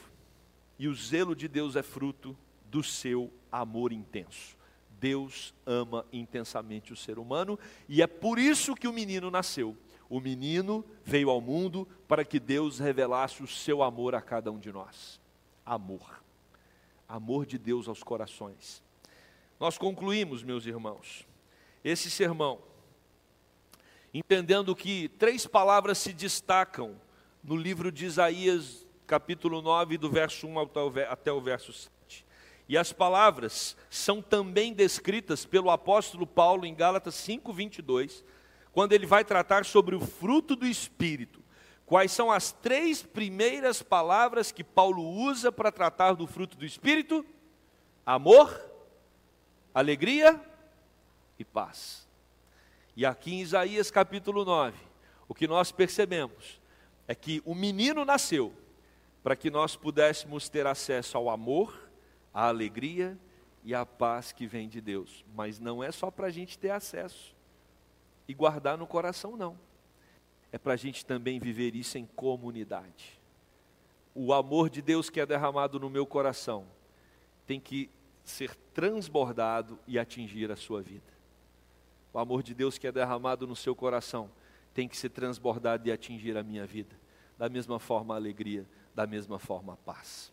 E 0.77 0.87
o 0.87 0.95
zelo 0.95 1.35
de 1.35 1.47
Deus 1.47 1.75
é 1.75 1.81
fruto 1.81 2.37
do 2.69 2.83
seu 2.83 3.31
amor 3.51 3.91
intenso. 3.91 4.55
Deus 4.99 5.53
ama 5.65 6.05
intensamente 6.11 6.93
o 6.93 6.95
ser 6.95 7.19
humano 7.19 7.59
e 7.87 8.01
é 8.01 8.07
por 8.07 8.39
isso 8.39 8.75
que 8.75 8.87
o 8.87 8.93
menino 8.93 9.29
nasceu. 9.29 9.75
O 10.09 10.19
menino 10.19 10.85
veio 11.03 11.29
ao 11.29 11.41
mundo 11.41 11.87
para 12.07 12.23
que 12.23 12.39
Deus 12.39 12.79
revelasse 12.79 13.41
o 13.41 13.47
seu 13.47 13.81
amor 13.81 14.13
a 14.15 14.21
cada 14.21 14.51
um 14.51 14.59
de 14.59 14.71
nós. 14.71 15.19
Amor. 15.65 16.21
Amor 17.07 17.45
de 17.45 17.57
Deus 17.57 17.87
aos 17.87 18.03
corações. 18.03 18.83
Nós 19.59 19.77
concluímos, 19.77 20.43
meus 20.43 20.65
irmãos, 20.65 21.25
esse 21.85 22.09
sermão, 22.09 22.63
entendendo 24.11 24.75
que 24.75 25.07
três 25.19 25.45
palavras 25.45 25.99
se 25.99 26.11
destacam 26.11 26.99
no 27.43 27.55
livro 27.55 27.91
de 27.91 28.07
Isaías, 28.07 28.87
capítulo 29.05 29.61
9, 29.61 29.95
do 29.99 30.09
verso 30.09 30.47
1 30.47 30.55
até 31.07 31.31
o 31.31 31.39
verso 31.39 31.71
7. 31.71 32.25
E 32.67 32.75
as 32.75 32.91
palavras 32.91 33.77
são 33.87 34.19
também 34.19 34.73
descritas 34.73 35.45
pelo 35.45 35.69
apóstolo 35.69 36.25
Paulo 36.25 36.65
em 36.65 36.73
Gálatas 36.73 37.13
5:22, 37.13 38.23
quando 38.73 38.93
ele 38.93 39.05
vai 39.05 39.23
tratar 39.23 39.63
sobre 39.63 39.93
o 39.95 40.01
fruto 40.01 40.55
do 40.55 40.65
espírito. 40.65 41.39
Quais 41.85 42.11
são 42.11 42.31
as 42.31 42.51
três 42.51 43.03
primeiras 43.03 43.83
palavras 43.83 44.51
que 44.51 44.63
Paulo 44.63 45.03
usa 45.03 45.51
para 45.51 45.71
tratar 45.71 46.13
do 46.13 46.25
fruto 46.25 46.57
do 46.57 46.65
espírito? 46.65 47.23
Amor, 48.03 48.59
alegria 49.71 50.41
e 51.37 51.45
paz. 51.45 52.07
E 52.95 53.05
aqui 53.05 53.33
em 53.33 53.41
Isaías 53.41 53.91
capítulo 53.91 54.45
9, 54.45 54.77
o 55.27 55.33
que 55.33 55.47
nós 55.47 55.71
percebemos 55.71 56.61
é 57.07 57.13
que 57.13 57.41
o 57.45 57.53
menino 57.53 58.05
nasceu 58.05 58.53
para 59.23 59.35
que 59.35 59.49
nós 59.49 59.75
pudéssemos 59.75 60.49
ter 60.49 60.67
acesso 60.67 61.17
ao 61.17 61.29
amor, 61.29 61.89
a 62.33 62.47
alegria 62.47 63.17
e 63.63 63.73
a 63.73 63.85
paz 63.85 64.31
que 64.31 64.45
vem 64.45 64.69
de 64.69 64.79
Deus. 64.79 65.25
Mas 65.35 65.59
não 65.59 65.83
é 65.83 65.91
só 65.91 66.11
para 66.11 66.27
a 66.27 66.29
gente 66.29 66.57
ter 66.57 66.69
acesso 66.69 67.35
e 68.27 68.33
guardar 68.33 68.77
no 68.77 68.85
coração, 68.85 69.35
não. 69.35 69.57
É 70.51 70.57
para 70.57 70.73
a 70.73 70.77
gente 70.77 71.05
também 71.05 71.39
viver 71.39 71.75
isso 71.75 71.97
em 71.97 72.05
comunidade. 72.05 73.19
O 74.13 74.31
amor 74.31 74.69
de 74.69 74.81
Deus 74.81 75.09
que 75.09 75.19
é 75.19 75.25
derramado 75.25 75.79
no 75.79 75.89
meu 75.89 76.05
coração 76.05 76.65
tem 77.45 77.59
que 77.59 77.89
ser 78.23 78.55
transbordado 78.73 79.77
e 79.87 79.99
atingir 79.99 80.51
a 80.51 80.55
sua 80.55 80.81
vida. 80.81 81.14
O 82.15 82.19
amor 82.19 82.41
de 82.41 82.53
Deus 82.53 82.77
que 82.77 82.87
é 82.87 82.93
derramado 82.93 83.45
no 83.45 83.57
seu 83.57 83.75
coração 83.75 84.31
tem 84.73 84.87
que 84.87 84.95
ser 84.95 85.09
transbordado 85.09 85.85
e 85.85 85.91
atingir 85.91 86.37
a 86.37 86.43
minha 86.43 86.65
vida. 86.65 86.95
Da 87.37 87.49
mesma 87.49 87.77
forma 87.77 88.13
a 88.13 88.17
alegria, 88.17 88.65
da 88.95 89.05
mesma 89.05 89.37
forma 89.37 89.73
a 89.73 89.75
paz. 89.75 90.31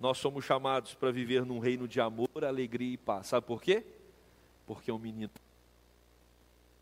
Nós 0.00 0.16
somos 0.16 0.46
chamados 0.46 0.94
para 0.94 1.12
viver 1.12 1.44
num 1.44 1.58
reino 1.58 1.86
de 1.86 2.00
amor, 2.00 2.42
alegria 2.42 2.94
e 2.94 2.96
paz. 2.96 3.26
Sabe 3.26 3.46
por 3.46 3.60
quê? 3.60 3.84
Porque 4.66 4.90
é 4.90 4.94
um 4.94 4.98
menino. 4.98 5.30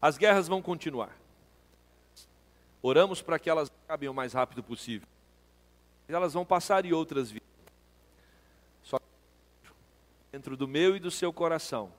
As 0.01 0.17
guerras 0.17 0.47
vão 0.47 0.63
continuar. 0.63 1.19
Oramos 2.81 3.21
para 3.21 3.37
que 3.37 3.51
elas 3.51 3.69
acabem 3.85 4.09
o 4.09 4.15
mais 4.15 4.33
rápido 4.33 4.63
possível. 4.63 5.09
Elas 6.07 6.35
vão 6.35 6.47
passar 6.47 6.87
e 6.87 6.93
outras 6.93 7.33
virão. 7.33 7.49
Só 8.81 8.97
que 8.97 9.05
dentro 10.31 10.57
do 10.57 10.69
meu 10.69 10.95
e 10.95 11.01
do 11.01 11.11
seu 11.11 11.33
coração 11.33 11.93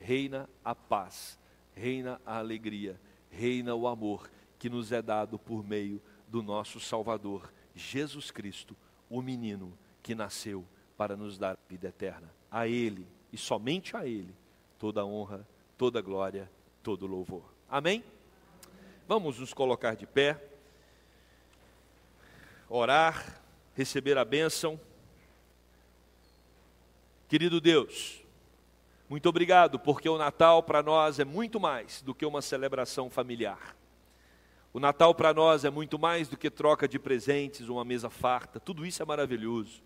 reina 0.00 0.50
a 0.64 0.74
paz, 0.74 1.38
reina 1.82 2.20
a 2.24 2.38
alegria, 2.38 3.00
reina 3.28 3.74
o 3.74 3.88
amor 3.88 4.30
que 4.56 4.70
nos 4.70 4.92
é 4.92 5.02
dado 5.02 5.36
por 5.36 5.66
meio 5.66 6.00
do 6.28 6.40
nosso 6.40 6.78
Salvador, 6.78 7.52
Jesus 7.74 8.30
Cristo, 8.30 8.76
o 9.10 9.20
menino 9.20 9.76
que 10.00 10.14
nasceu 10.14 10.64
para 10.96 11.16
nos 11.16 11.36
dar 11.36 11.58
vida 11.68 11.88
eterna. 11.88 12.32
A 12.48 12.68
Ele 12.68 13.04
e 13.32 13.36
somente 13.36 13.96
a 13.96 14.06
Ele 14.06 14.32
toda 14.78 15.04
honra, 15.04 15.44
toda 15.76 16.00
glória, 16.00 16.48
todo 16.84 17.04
louvor. 17.04 17.52
Amém? 17.68 18.04
Vamos 19.08 19.40
nos 19.40 19.52
colocar 19.52 19.96
de 19.96 20.06
pé, 20.06 20.40
orar, 22.68 23.42
receber 23.74 24.16
a 24.16 24.24
bênção. 24.24 24.80
Querido 27.28 27.60
Deus, 27.60 28.21
muito 29.12 29.28
obrigado, 29.28 29.78
porque 29.78 30.08
o 30.08 30.16
Natal 30.16 30.62
para 30.62 30.82
nós 30.82 31.18
é 31.18 31.24
muito 31.26 31.60
mais 31.60 32.00
do 32.00 32.14
que 32.14 32.24
uma 32.24 32.40
celebração 32.40 33.10
familiar. 33.10 33.76
O 34.72 34.80
Natal 34.80 35.14
para 35.14 35.34
nós 35.34 35.66
é 35.66 35.70
muito 35.70 35.98
mais 35.98 36.28
do 36.28 36.36
que 36.38 36.48
troca 36.48 36.88
de 36.88 36.98
presentes, 36.98 37.68
uma 37.68 37.84
mesa 37.84 38.08
farta, 38.08 38.58
tudo 38.58 38.86
isso 38.86 39.02
é 39.02 39.04
maravilhoso. 39.04 39.82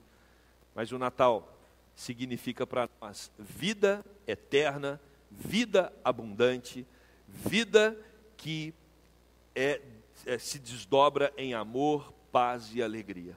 Mas 0.76 0.92
o 0.92 0.98
Natal 0.98 1.58
significa 1.96 2.64
para 2.64 2.88
nós 3.00 3.32
vida 3.36 4.06
eterna, 4.28 5.00
vida 5.28 5.92
abundante, 6.04 6.86
vida 7.26 7.98
que 8.36 8.72
é, 9.56 9.80
é, 10.24 10.38
se 10.38 10.56
desdobra 10.56 11.32
em 11.36 11.52
amor, 11.52 12.12
paz 12.30 12.72
e 12.72 12.80
alegria. 12.80 13.36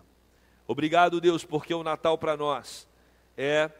Obrigado, 0.67 1.19
Deus, 1.19 1.43
porque 1.43 1.73
o 1.73 1.81
Natal 1.81 2.15
para 2.15 2.37
nós 2.37 2.87
é 3.35 3.71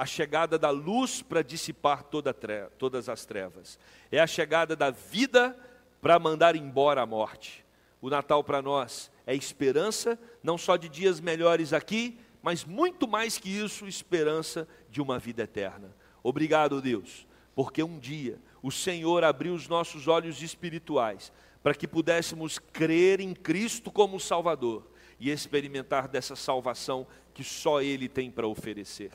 a 0.00 0.06
chegada 0.06 0.58
da 0.58 0.70
luz 0.70 1.20
para 1.20 1.42
dissipar 1.42 2.04
toda 2.04 2.34
todas 2.78 3.06
as 3.06 3.26
trevas, 3.26 3.78
é 4.10 4.18
a 4.18 4.26
chegada 4.26 4.74
da 4.74 4.88
vida 4.88 5.54
para 6.00 6.18
mandar 6.18 6.56
embora 6.56 7.02
a 7.02 7.06
morte. 7.06 7.66
O 8.00 8.08
Natal 8.08 8.42
para 8.42 8.62
nós 8.62 9.10
é 9.26 9.34
esperança, 9.34 10.18
não 10.42 10.56
só 10.56 10.78
de 10.78 10.88
dias 10.88 11.20
melhores 11.20 11.74
aqui, 11.74 12.18
mas 12.42 12.64
muito 12.64 13.06
mais 13.06 13.36
que 13.36 13.50
isso, 13.50 13.86
esperança 13.86 14.66
de 14.88 15.02
uma 15.02 15.18
vida 15.18 15.42
eterna. 15.42 15.94
Obrigado, 16.22 16.80
Deus, 16.80 17.26
porque 17.54 17.82
um 17.82 17.98
dia 17.98 18.38
o 18.62 18.72
Senhor 18.72 19.22
abriu 19.22 19.52
os 19.52 19.68
nossos 19.68 20.08
olhos 20.08 20.40
espirituais 20.40 21.30
para 21.62 21.74
que 21.74 21.86
pudéssemos 21.86 22.58
crer 22.58 23.20
em 23.20 23.34
Cristo 23.34 23.92
como 23.92 24.18
Salvador 24.18 24.90
e 25.18 25.28
experimentar 25.28 26.08
dessa 26.08 26.34
salvação 26.34 27.06
que 27.34 27.44
só 27.44 27.82
Ele 27.82 28.08
tem 28.08 28.30
para 28.30 28.48
oferecer. 28.48 29.10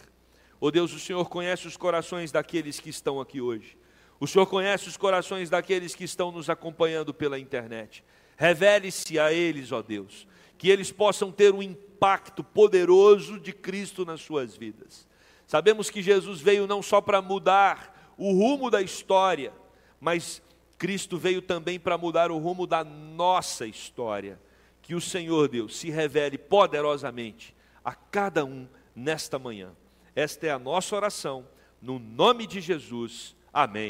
Oh 0.67 0.71
Deus, 0.71 0.91
o 0.93 0.99
Senhor 0.99 1.29
conhece 1.29 1.67
os 1.67 1.77
corações 1.77 2.31
daqueles 2.31 2.79
que 2.79 2.89
estão 2.89 3.21
aqui 3.21 3.39
hoje. 3.39 3.77
O 4.19 4.25
Senhor 4.25 4.47
conhece 4.47 4.87
os 4.87 4.97
corações 4.97 5.47
daqueles 5.47 5.93
que 5.93 6.03
estão 6.03 6.31
nos 6.31 6.49
acompanhando 6.49 7.13
pela 7.13 7.37
internet. 7.37 8.03
Revele-se 8.35 9.19
a 9.19 9.31
eles, 9.31 9.71
ó 9.71 9.83
Deus, 9.83 10.27
que 10.57 10.71
eles 10.71 10.91
possam 10.91 11.31
ter 11.31 11.53
um 11.53 11.61
impacto 11.61 12.43
poderoso 12.43 13.39
de 13.39 13.53
Cristo 13.53 14.03
nas 14.07 14.21
suas 14.21 14.57
vidas. 14.57 15.07
Sabemos 15.45 15.91
que 15.91 16.01
Jesus 16.01 16.41
veio 16.41 16.65
não 16.65 16.81
só 16.81 16.99
para 16.99 17.21
mudar 17.21 18.15
o 18.17 18.31
rumo 18.31 18.71
da 18.71 18.81
história, 18.81 19.53
mas 19.99 20.41
Cristo 20.79 21.15
veio 21.15 21.43
também 21.43 21.79
para 21.79 21.95
mudar 21.95 22.31
o 22.31 22.39
rumo 22.39 22.65
da 22.65 22.83
nossa 22.83 23.67
história. 23.67 24.41
Que 24.81 24.95
o 24.95 25.01
Senhor 25.01 25.47
Deus 25.47 25.77
se 25.77 25.91
revele 25.91 26.39
poderosamente 26.39 27.55
a 27.83 27.93
cada 27.93 28.43
um 28.43 28.67
nesta 28.95 29.37
manhã. 29.37 29.71
Esta 30.15 30.47
é 30.47 30.51
a 30.51 30.57
nossa 30.57 30.95
oração, 30.95 31.45
no 31.81 31.99
nome 31.99 32.47
de 32.47 32.61
Jesus. 32.61 33.35
Amém. 33.51 33.83